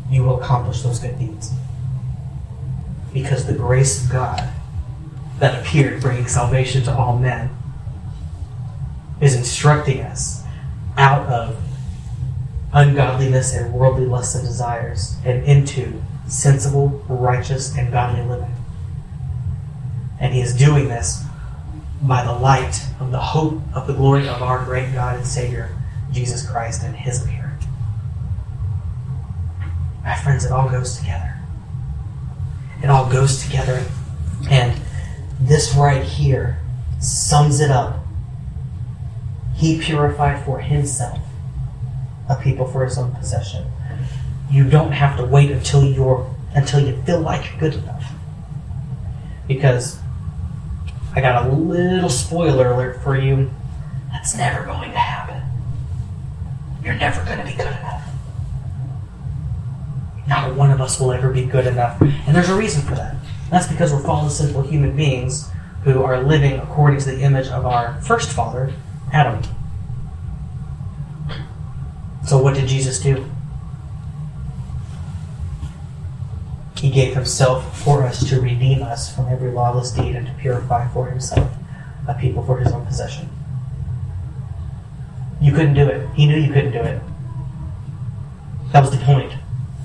you 0.10 0.24
will 0.24 0.40
accomplish 0.40 0.82
those 0.82 1.00
good 1.00 1.18
deeds. 1.18 1.52
Because 3.14 3.46
the 3.46 3.54
grace 3.54 4.04
of 4.04 4.12
God 4.12 4.50
that 5.40 5.60
appeared, 5.62 6.02
bringing 6.02 6.28
salvation 6.28 6.84
to 6.84 6.96
all 6.96 7.18
men, 7.18 7.50
is 9.22 9.36
instructing 9.36 10.02
us 10.02 10.44
out 10.98 11.26
of 11.28 11.58
ungodliness 12.74 13.54
and 13.54 13.74
worldly 13.74 14.06
lusts 14.06 14.36
and 14.36 14.46
desires, 14.46 15.16
and 15.26 15.44
into 15.46 16.02
sensible, 16.28 16.90
righteous, 17.08 17.76
and 17.78 17.92
godly 17.92 18.22
living. 18.24 18.54
And 20.26 20.34
he 20.34 20.42
is 20.42 20.56
doing 20.56 20.88
this 20.88 21.24
by 22.02 22.26
the 22.26 22.34
light 22.34 22.82
of 23.00 23.12
the 23.12 23.20
hope 23.20 23.62
of 23.76 23.86
the 23.86 23.94
glory 23.94 24.28
of 24.28 24.42
our 24.42 24.66
great 24.66 24.92
God 24.92 25.18
and 25.18 25.28
Savior, 25.28 25.70
Jesus 26.12 26.50
Christ, 26.50 26.82
and 26.82 26.96
his 26.96 27.24
appearing. 27.24 27.60
My 30.04 30.16
friends, 30.16 30.44
it 30.44 30.52
all 30.52 30.68
goes 30.68 30.98
together. 30.98 31.36
It 32.82 32.90
all 32.90 33.08
goes 33.08 33.44
together. 33.44 33.86
And 34.50 34.82
this 35.40 35.76
right 35.76 36.02
here 36.02 36.58
sums 37.00 37.60
it 37.60 37.70
up. 37.70 38.00
He 39.54 39.80
purified 39.80 40.44
for 40.44 40.58
himself 40.58 41.20
a 42.28 42.36
people 42.36 42.66
for 42.66 42.84
his 42.84 42.98
own 42.98 43.14
possession. 43.14 43.72
You 44.50 44.68
don't 44.68 44.92
have 44.92 45.18
to 45.18 45.24
wait 45.24 45.52
until 45.52 45.84
you're 45.84 46.36
until 46.56 46.80
you 46.80 47.00
feel 47.04 47.20
like 47.20 47.48
you're 47.52 47.60
good 47.70 47.76
enough. 47.76 48.12
Because 49.48 50.00
I 51.16 51.22
got 51.22 51.46
a 51.46 51.50
little 51.50 52.10
spoiler 52.10 52.74
alert 52.74 53.02
for 53.02 53.18
you. 53.18 53.50
That's 54.12 54.36
never 54.36 54.66
going 54.66 54.92
to 54.92 54.98
happen. 54.98 55.42
You're 56.84 56.96
never 56.96 57.24
going 57.24 57.40
to 57.40 57.46
be 57.46 57.54
good 57.54 57.68
enough. 57.68 58.10
Not 60.28 60.56
one 60.56 60.72
of 60.72 60.82
us 60.82 61.00
will 61.00 61.14
ever 61.14 61.30
be 61.32 61.46
good 61.46 61.68
enough. 61.68 62.02
And 62.02 62.36
there's 62.36 62.50
a 62.50 62.56
reason 62.56 62.82
for 62.82 62.96
that. 62.96 63.16
That's 63.50 63.68
because 63.68 63.94
we're 63.94 64.04
fallen, 64.04 64.30
sinful 64.30 64.64
human 64.64 64.96
beings 64.96 65.50
who 65.84 66.04
are 66.04 66.22
living 66.22 66.60
according 66.60 67.00
to 67.02 67.06
the 67.06 67.22
image 67.22 67.48
of 67.48 67.66
our 67.66 68.02
first 68.02 68.32
father, 68.32 68.74
Adam. 69.14 69.42
So, 72.26 72.42
what 72.42 72.56
did 72.56 72.68
Jesus 72.68 73.00
do? 73.00 73.30
He 76.86 76.92
gave 76.92 77.16
himself 77.16 77.84
for 77.84 78.04
us 78.04 78.30
to 78.30 78.40
redeem 78.40 78.84
us 78.84 79.12
from 79.12 79.28
every 79.28 79.50
lawless 79.50 79.90
deed 79.90 80.16
and 80.16 80.28
to 80.28 80.34
purify 80.34 80.88
for 80.90 81.08
himself 81.08 81.52
a 82.08 82.14
people 82.14 82.46
for 82.46 82.60
his 82.60 82.72
own 82.72 82.86
possession. 82.86 83.28
You 85.42 85.52
couldn't 85.52 85.74
do 85.74 85.88
it. 85.88 86.08
He 86.12 86.28
knew 86.28 86.38
you 86.38 86.54
couldn't 86.54 86.74
do 86.74 86.78
it. 86.78 87.02
That 88.72 88.82
was 88.82 88.92
the 88.92 89.04
point. 89.04 89.34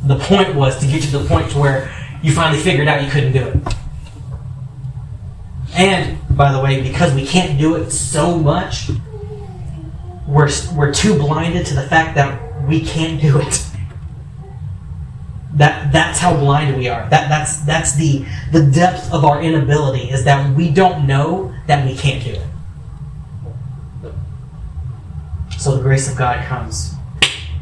The 0.05 0.19
point 0.19 0.55
was 0.55 0.79
to 0.81 0.87
get 0.87 1.03
to 1.05 1.17
the 1.17 1.27
point 1.27 1.51
to 1.53 1.59
where 1.59 1.91
you 2.23 2.33
finally 2.33 2.61
figured 2.61 2.87
out 2.87 3.03
you 3.03 3.11
couldn't 3.11 3.33
do 3.33 3.47
it. 3.47 3.75
And, 5.75 6.19
by 6.37 6.53
the 6.53 6.61
way, 6.61 6.83
because 6.83 7.15
we 7.15 7.25
can't 7.25 7.59
do 7.59 7.77
it 7.77 7.93
so 7.93 8.37
much, 8.37 8.91
we're, 10.29 10.51
we're 10.77 10.93
too 10.93 11.17
blinded 11.17 11.65
to 11.65 11.75
the 11.75 11.85
fact 11.85 12.15
that 12.17 12.69
we 12.69 12.85
can't 12.85 13.19
do 13.19 13.41
it. 13.41 13.70
That, 15.55 15.93
that's 15.93 16.19
how 16.19 16.37
blind 16.37 16.77
we 16.77 16.89
are. 16.89 17.09
That, 17.11 17.29
that's, 17.29 17.61
that's 17.63 17.95
the, 17.97 18.25
the 18.53 18.63
depth 18.63 19.13
of 19.13 19.25
our 19.25 19.43
inability, 19.43 20.11
is 20.11 20.25
that 20.25 20.55
we 20.57 20.71
don't 20.71 21.07
know 21.07 21.53
that 21.67 21.85
we 21.85 21.97
can't 21.97 22.23
do 22.23 22.31
it. 22.33 22.47
So 25.59 25.77
the 25.77 25.83
grace 25.83 26.11
of 26.11 26.17
God 26.17 26.47
comes, 26.47 26.95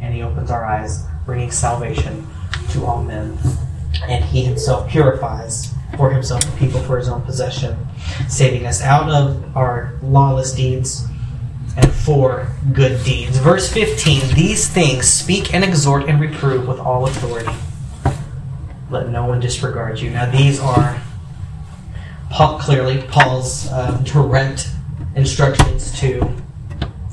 and 0.00 0.14
He 0.14 0.22
opens 0.22 0.50
our 0.50 0.64
eyes 0.64 1.04
bringing 1.28 1.50
salvation 1.50 2.26
to 2.70 2.86
all 2.86 3.04
men. 3.04 3.38
And 4.06 4.24
he 4.24 4.42
himself 4.42 4.88
purifies 4.88 5.74
for 5.96 6.10
himself 6.10 6.42
a 6.42 6.58
people 6.58 6.80
for 6.80 6.96
his 6.96 7.06
own 7.06 7.20
possession, 7.22 7.76
saving 8.28 8.66
us 8.66 8.82
out 8.82 9.10
of 9.10 9.54
our 9.54 9.98
lawless 10.02 10.54
deeds 10.54 11.06
and 11.76 11.92
for 11.92 12.48
good 12.72 13.04
deeds. 13.04 13.36
Verse 13.36 13.70
15 13.70 14.34
These 14.34 14.68
things 14.68 15.06
speak 15.06 15.52
and 15.52 15.62
exhort 15.62 16.08
and 16.08 16.18
reprove 16.18 16.66
with 16.66 16.78
all 16.78 17.06
authority. 17.06 17.52
Let 18.90 19.08
no 19.10 19.26
one 19.26 19.40
disregard 19.40 20.00
you. 20.00 20.10
Now, 20.10 20.30
these 20.30 20.60
are 20.60 21.00
Paul, 22.30 22.58
clearly 22.58 23.02
Paul's 23.08 23.68
uh, 23.68 24.00
direct 24.04 24.68
instructions 25.14 25.98
to 26.00 26.34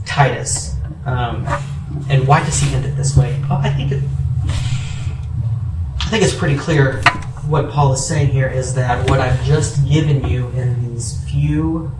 Titus. 0.06 0.76
Um, 1.06 1.48
and 2.10 2.28
why 2.28 2.44
does 2.44 2.60
he 2.60 2.74
end 2.74 2.86
it 2.86 2.96
this 2.96 3.16
way? 3.18 3.40
Well, 3.50 3.60
I 3.60 3.70
think 3.70 3.92
it, 3.92 4.04
I 6.02 6.08
think 6.10 6.24
it's 6.24 6.36
pretty 6.36 6.58
clear 6.58 7.02
what 7.48 7.70
Paul 7.70 7.94
is 7.94 8.06
saying 8.06 8.30
here 8.30 8.48
is 8.48 8.74
that 8.76 9.10
what 9.10 9.20
I've 9.20 9.44
just 9.44 9.88
given 9.88 10.28
you 10.28 10.48
in 10.50 10.94
these 10.94 11.24
few 11.30 11.92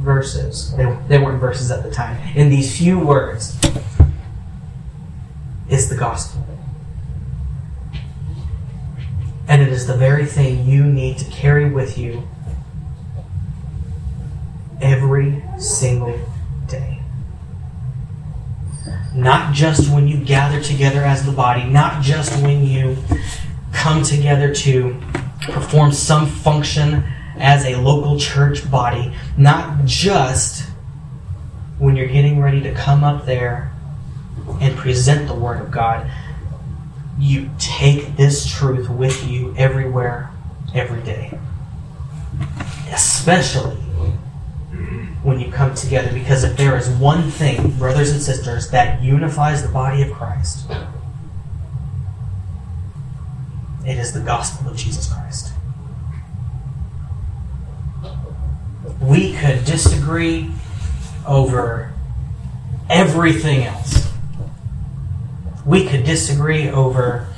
verses, 0.00 0.74
they, 0.76 0.96
they 1.08 1.18
weren't 1.18 1.40
verses 1.40 1.70
at 1.70 1.82
the 1.82 1.90
time, 1.90 2.18
in 2.34 2.48
these 2.48 2.76
few 2.76 2.98
words, 2.98 3.58
is 5.68 5.88
the 5.88 5.96
gospel. 5.96 6.44
And 9.50 9.60
it 9.60 9.68
is 9.68 9.86
the 9.86 9.96
very 9.96 10.24
thing 10.24 10.64
you 10.64 10.84
need 10.84 11.18
to 11.18 11.24
carry 11.30 11.68
with 11.68 11.98
you 11.98 12.26
every 14.80 15.44
single 15.58 16.18
day 16.66 17.00
not 19.14 19.52
just 19.52 19.92
when 19.92 20.06
you 20.06 20.22
gather 20.22 20.62
together 20.62 21.02
as 21.04 21.24
the 21.26 21.32
body, 21.32 21.64
not 21.64 22.02
just 22.02 22.40
when 22.42 22.64
you 22.64 22.96
come 23.72 24.02
together 24.02 24.54
to 24.54 24.96
perform 25.40 25.92
some 25.92 26.26
function 26.26 27.04
as 27.36 27.64
a 27.64 27.76
local 27.76 28.18
church 28.18 28.70
body, 28.70 29.12
not 29.36 29.84
just 29.84 30.68
when 31.78 31.96
you're 31.96 32.06
getting 32.06 32.40
ready 32.40 32.60
to 32.60 32.72
come 32.74 33.02
up 33.02 33.24
there 33.26 33.72
and 34.60 34.76
present 34.76 35.26
the 35.26 35.34
Word 35.34 35.60
of 35.60 35.70
God. 35.70 36.08
You 37.20 37.50
take 37.58 38.16
this 38.16 38.50
truth 38.50 38.88
with 38.88 39.28
you 39.28 39.54
everywhere, 39.56 40.30
every 40.74 41.02
day. 41.02 41.38
Especially 42.90 43.76
when 45.22 45.38
you 45.38 45.52
come 45.52 45.74
together 45.74 46.10
because 46.14 46.44
if 46.44 46.56
there 46.56 46.76
is 46.78 46.88
one 46.88 47.30
thing, 47.30 47.72
brothers 47.72 48.10
and 48.10 48.22
sisters, 48.22 48.70
that 48.70 49.02
unifies 49.02 49.62
the 49.62 49.68
body 49.68 50.02
of 50.02 50.10
Christ, 50.12 50.66
it 53.86 53.98
is 53.98 54.12
the 54.12 54.20
gospel 54.20 54.70
of 54.70 54.76
Jesus 54.76 55.12
Christ. 55.12 55.52
We 59.02 59.34
could 59.34 59.64
disagree 59.66 60.50
over 61.26 61.92
everything 62.88 63.64
else. 63.64 64.09
We 65.64 65.86
could 65.86 66.04
disagree 66.04 66.68
over 66.70 67.28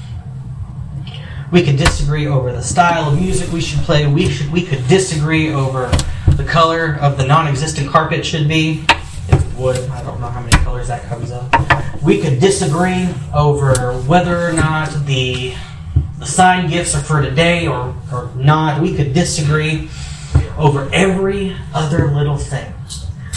we 1.53 1.63
could 1.63 1.77
disagree 1.77 2.27
over 2.27 2.51
the 2.51 2.63
style 2.63 3.13
of 3.13 3.21
music 3.21 3.53
we 3.53 3.61
should 3.61 3.81
play. 3.81 4.07
We 4.07 4.29
should 4.31 4.51
we 4.51 4.63
could 4.63 4.89
disagree 4.89 5.53
over 5.53 5.91
the 6.29 6.45
color 6.45 6.97
of 7.01 7.19
the 7.19 7.27
non-existent 7.27 7.91
carpet 7.91 8.25
should 8.25 8.49
be. 8.49 8.85
It's 9.29 9.45
wood. 9.55 9.79
I 9.91 10.03
don't 10.03 10.19
know 10.19 10.29
how 10.29 10.41
many 10.41 10.53
colors 10.65 10.89
that 10.89 11.03
comes 11.05 11.31
up. 11.31 11.55
We 12.03 12.23
could 12.23 12.41
disagree 12.41 13.07
over 13.35 14.01
whether 14.03 14.49
or 14.49 14.55
not 14.55 14.91
the 15.05 15.55
the 16.19 16.27
sign 16.27 16.71
gifts 16.71 16.95
are 16.95 17.03
for 17.03 17.21
today 17.21 17.67
or, 17.67 17.95
or 18.11 18.31
not. 18.35 18.81
We 18.81 18.95
could 18.97 19.13
disagree 19.13 19.91
over 20.57 20.89
every 20.93 21.55
other 21.75 22.11
little 22.13 22.39
thing. 22.39 22.73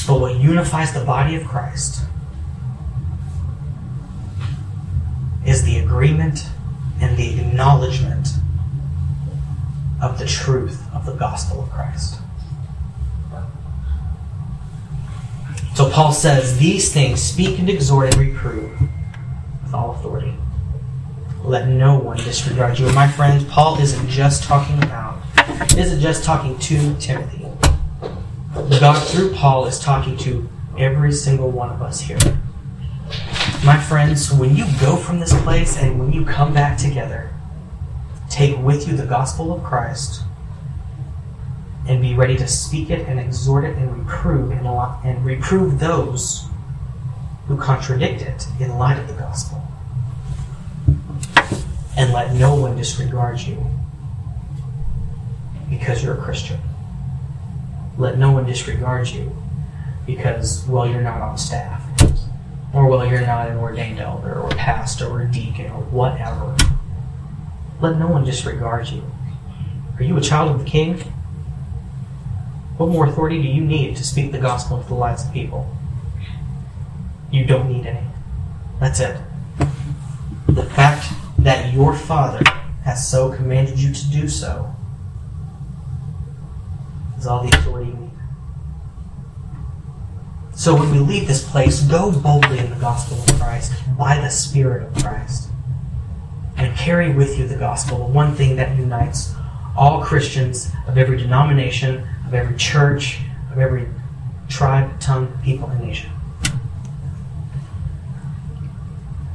But 0.07 0.21
what 0.21 0.39
unifies 0.39 0.93
the 0.93 1.03
body 1.03 1.36
of 1.36 1.45
Christ 1.45 2.05
is 5.45 5.63
the 5.63 5.79
agreement 5.79 6.45
and 7.01 7.17
the 7.17 7.39
acknowledgement 7.39 8.29
of 10.01 10.19
the 10.19 10.25
truth 10.25 10.81
of 10.93 11.05
the 11.05 11.13
gospel 11.13 11.63
of 11.63 11.69
Christ. 11.69 12.19
So 15.75 15.89
Paul 15.89 16.13
says, 16.13 16.57
These 16.57 16.93
things 16.93 17.21
speak 17.21 17.59
and 17.59 17.69
exhort 17.69 18.13
and 18.13 18.17
reprove 18.17 18.79
with 19.63 19.73
all 19.73 19.91
authority. 19.91 20.33
Let 21.43 21.67
no 21.67 21.99
one 21.99 22.17
disregard 22.17 22.79
you. 22.79 22.89
My 22.93 23.07
friends, 23.07 23.43
Paul 23.43 23.79
isn't 23.79 24.09
just 24.09 24.43
talking 24.43 24.81
about, 24.81 25.19
isn't 25.77 25.99
just 25.99 26.23
talking 26.23 26.57
to 26.59 26.95
Timothy. 26.99 27.45
God 28.79 28.99
through 29.07 29.33
Paul 29.33 29.65
is 29.65 29.79
talking 29.79 30.17
to 30.17 30.49
every 30.77 31.11
single 31.11 31.51
one 31.51 31.69
of 31.69 31.81
us 31.81 31.99
here. 31.99 32.17
My 33.66 33.80
friends, 33.80 34.32
when 34.32 34.55
you 34.55 34.66
go 34.80 34.95
from 34.95 35.20
this 35.20 35.34
place 35.41 35.76
and 35.76 35.99
when 35.99 36.13
you 36.13 36.24
come 36.24 36.53
back 36.53 36.78
together, 36.78 37.32
take 38.30 38.59
with 38.59 38.88
you 38.88 38.95
the 38.95 39.07
gospel 39.07 39.51
of 39.51 39.63
Christ 39.63 40.22
and 41.88 41.99
be 41.99 42.13
ready 42.13 42.38
to 42.38 42.47
speak 42.47 42.91
it 42.91 43.07
and 43.07 43.20
exhort 43.20 43.63
it 43.63 43.76
and 43.76 43.97
reprove 43.97 44.51
and, 44.51 44.68
and 45.03 45.26
reprove 45.26 45.80
those 45.80 46.45
who 47.47 47.57
contradict 47.57 48.22
it 48.22 48.45
in 48.59 48.78
light 48.78 48.99
of 48.99 49.07
the 49.07 49.16
gospel. 49.16 49.59
And 51.97 52.13
let 52.13 52.34
no 52.34 52.53
one 52.53 52.78
disregard 52.78 53.39
you 53.39 53.66
because 55.72 56.03
you're 56.03 56.20
a 56.20 56.22
Christian. 56.22 56.59
Let 57.97 58.20
no 58.20 58.32
one 58.32 58.45
disregard 58.45 59.07
you 59.07 59.36
because, 60.05 60.68
well, 60.68 60.88
you're 60.88 61.01
not 61.01 61.22
on 61.22 61.39
staff. 61.39 61.84
Or 62.76 62.88
well, 62.88 63.07
you're 63.07 63.26
not 63.26 63.49
an 63.49 63.57
ordained 63.57 63.99
elder 63.99 64.38
or 64.38 64.49
pastor 64.49 65.07
or 65.07 65.23
deacon 65.23 65.71
or 65.71 65.82
whatever. 65.84 66.57
Let 67.80 67.97
no 67.97 68.07
one 68.07 68.26
disregard 68.26 68.89
you. 68.89 69.09
Are 69.97 70.03
you 70.03 70.17
a 70.17 70.21
child 70.21 70.51
of 70.51 70.59
the 70.59 70.69
King? 70.69 70.97
What 72.76 72.89
more 72.89 73.07
authority 73.07 73.41
do 73.41 73.47
you 73.47 73.61
need 73.61 73.95
to 73.95 74.03
speak 74.03 74.34
the 74.34 74.39
gospel 74.39 74.76
into 74.76 74.89
the 74.89 74.95
lives 74.95 75.26
of 75.26 75.32
people? 75.32 75.73
You 77.32 77.45
don't 77.45 77.71
need 77.71 77.86
any. 77.86 78.05
That's 78.82 78.99
it. 78.99 79.21
The 80.47 80.65
fact 80.65 81.07
that 81.39 81.73
your 81.73 81.95
Father 81.95 82.41
has 82.84 83.09
so 83.09 83.32
commanded 83.32 83.80
you 83.80 83.93
to 83.93 84.11
do 84.11 84.28
so 84.28 84.76
is 87.17 87.26
all 87.26 87.41
the 87.41 87.57
authority 87.57 87.89
you 87.89 87.95
need. 87.95 88.05
So 90.56 90.74
when 90.74 90.89
we 90.91 90.99
leave 90.99 91.28
this 91.28 91.47
place, 91.47 91.82
go 91.82 92.12
boldly 92.12 92.60
in 92.60 92.70
the 92.70 92.78
gospel 92.78 93.18
of 93.18 93.39
Christ 93.39 93.74
by 93.97 94.20
the 94.20 94.30
Spirit 94.30 94.84
of 94.84 95.03
Christ. 95.03 95.49
And 96.58 96.76
carry 96.78 97.14
with 97.14 97.38
you 97.38 97.47
the 97.47 97.58
gospel, 97.58 97.97
the 97.97 98.06
one 98.06 98.34
thing 98.34 98.56
that 98.56 98.78
unites 98.78 99.34
all 99.76 100.01
Christians 100.01 100.72
of 100.88 100.97
every 100.97 101.18
denomination, 101.18 102.08
of 102.26 102.34
every 102.34 102.56
church, 102.56 103.20
of 103.51 103.60
every 103.60 103.88
tribe, 104.47 104.97
tongue, 105.01 105.38
people, 105.43 105.68
and 105.70 105.82
nation. 105.82 106.10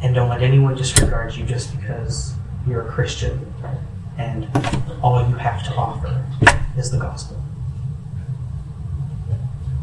And 0.03 0.15
don't 0.15 0.31
let 0.31 0.43
anyone 0.43 0.75
disregard 0.75 1.37
you 1.37 1.45
just 1.45 1.79
because 1.79 2.33
you're 2.67 2.89
a 2.89 2.91
Christian 2.91 3.53
and 4.17 4.49
all 5.03 5.29
you 5.29 5.37
have 5.37 5.63
to 5.65 5.75
offer 5.75 6.25
is 6.79 6.91
the 6.91 6.99
gospel. 6.99 7.43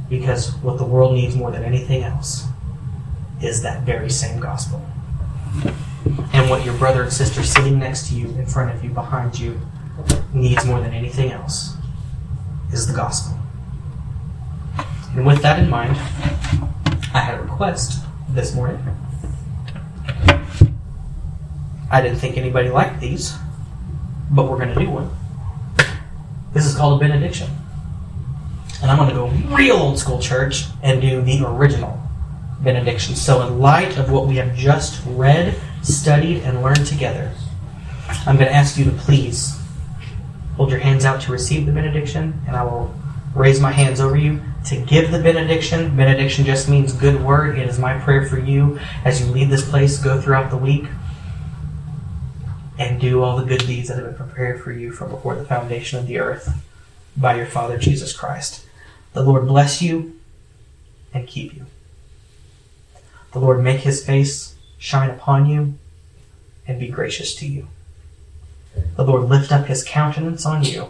Because 0.09 0.55
what 0.57 0.77
the 0.77 0.85
world 0.85 1.13
needs 1.13 1.35
more 1.35 1.51
than 1.51 1.63
anything 1.63 2.03
else 2.03 2.45
is 3.41 3.61
that 3.63 3.83
very 3.83 4.09
same 4.09 4.39
gospel. 4.39 4.81
And 6.33 6.49
what 6.49 6.65
your 6.65 6.77
brother 6.77 7.03
and 7.03 7.11
sister 7.11 7.43
sitting 7.43 7.79
next 7.79 8.07
to 8.09 8.15
you, 8.15 8.27
in 8.29 8.45
front 8.45 8.75
of 8.75 8.83
you, 8.83 8.89
behind 8.89 9.37
you, 9.37 9.59
needs 10.33 10.65
more 10.65 10.79
than 10.79 10.93
anything 10.93 11.31
else 11.31 11.75
is 12.71 12.87
the 12.87 12.93
gospel. 12.93 13.37
And 15.15 15.25
with 15.25 15.41
that 15.41 15.59
in 15.59 15.69
mind, 15.69 15.97
I 17.13 17.19
had 17.19 17.39
a 17.39 17.41
request 17.41 18.03
this 18.29 18.53
morning. 18.53 18.79
I 21.89 22.01
didn't 22.01 22.17
think 22.17 22.37
anybody 22.37 22.69
liked 22.69 22.99
these, 22.99 23.35
but 24.29 24.47
we're 24.49 24.57
going 24.57 24.73
to 24.73 24.79
do 24.79 24.89
one. 24.89 25.09
This 26.53 26.65
is 26.65 26.75
called 26.75 27.01
a 27.01 27.05
benediction. 27.05 27.49
And 28.81 28.91
I'm 28.91 28.97
going 28.97 29.09
to 29.09 29.15
go 29.15 29.55
real 29.55 29.75
old 29.75 29.97
school 29.97 30.19
church 30.19 30.65
and 30.83 31.01
do 31.01 31.21
the 31.21 31.43
original 31.45 31.99
benediction. 32.61 33.15
So, 33.15 33.45
in 33.47 33.59
light 33.59 33.97
of 33.97 34.11
what 34.11 34.27
we 34.27 34.35
have 34.37 34.55
just 34.55 35.01
read, 35.07 35.59
studied, 35.81 36.43
and 36.43 36.61
learned 36.61 36.85
together, 36.85 37.31
I'm 38.25 38.35
going 38.35 38.47
to 38.47 38.53
ask 38.53 38.77
you 38.77 38.85
to 38.85 38.91
please 38.91 39.59
hold 40.55 40.69
your 40.69 40.79
hands 40.79 41.05
out 41.05 41.21
to 41.21 41.31
receive 41.31 41.65
the 41.65 41.71
benediction, 41.71 42.41
and 42.47 42.55
I 42.55 42.63
will 42.63 42.93
raise 43.35 43.59
my 43.59 43.71
hands 43.71 43.99
over 43.99 44.15
you 44.15 44.41
to 44.65 44.77
give 44.77 45.11
the 45.11 45.19
benediction. 45.19 45.95
Benediction 45.95 46.45
just 46.45 46.67
means 46.67 46.93
good 46.93 47.23
word. 47.23 47.57
It 47.57 47.67
is 47.67 47.79
my 47.79 47.99
prayer 47.99 48.25
for 48.25 48.39
you 48.39 48.79
as 49.05 49.21
you 49.21 49.27
leave 49.27 49.49
this 49.49 49.67
place, 49.67 49.97
go 49.97 50.19
throughout 50.19 50.49
the 50.49 50.57
week, 50.57 50.85
and 52.79 52.99
do 52.99 53.23
all 53.23 53.37
the 53.37 53.45
good 53.45 53.65
deeds 53.65 53.87
that 53.87 53.97
have 53.97 54.05
been 54.05 54.15
prepared 54.15 54.61
for 54.61 54.71
you 54.71 54.91
from 54.91 55.09
before 55.09 55.35
the 55.35 55.45
foundation 55.45 55.99
of 55.99 56.07
the 56.07 56.19
earth 56.19 56.61
by 57.15 57.35
your 57.35 57.45
Father 57.45 57.77
Jesus 57.77 58.13
Christ. 58.13 58.66
The 59.17 59.23
Lord 59.23 59.47
bless 59.47 59.81
you 59.81 60.19
and 61.11 61.27
keep 61.27 61.55
you. 61.55 61.65
The 63.31 63.39
Lord 63.39 63.63
make 63.63 63.79
his 63.79 64.05
face 64.05 64.53
shine 64.77 65.09
upon 65.09 65.47
you 65.47 65.73
and 66.67 66.79
be 66.79 66.87
gracious 66.87 67.33
to 67.37 67.47
you. 67.47 67.67
The 68.95 69.03
Lord 69.03 69.27
lift 69.27 69.51
up 69.51 69.65
his 69.65 69.83
countenance 69.83 70.45
on 70.45 70.61
you 70.61 70.89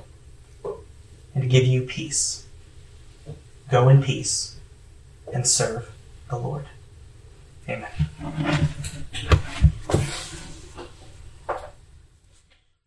and 1.33 1.49
give 1.49 1.63
you 1.63 1.83
peace. 1.83 2.45
Go 3.71 3.87
in 3.87 4.03
peace 4.03 4.57
and 5.33 5.47
serve 5.47 5.89
the 6.29 6.35
Lord. 6.35 6.65
Amen. 7.69 7.87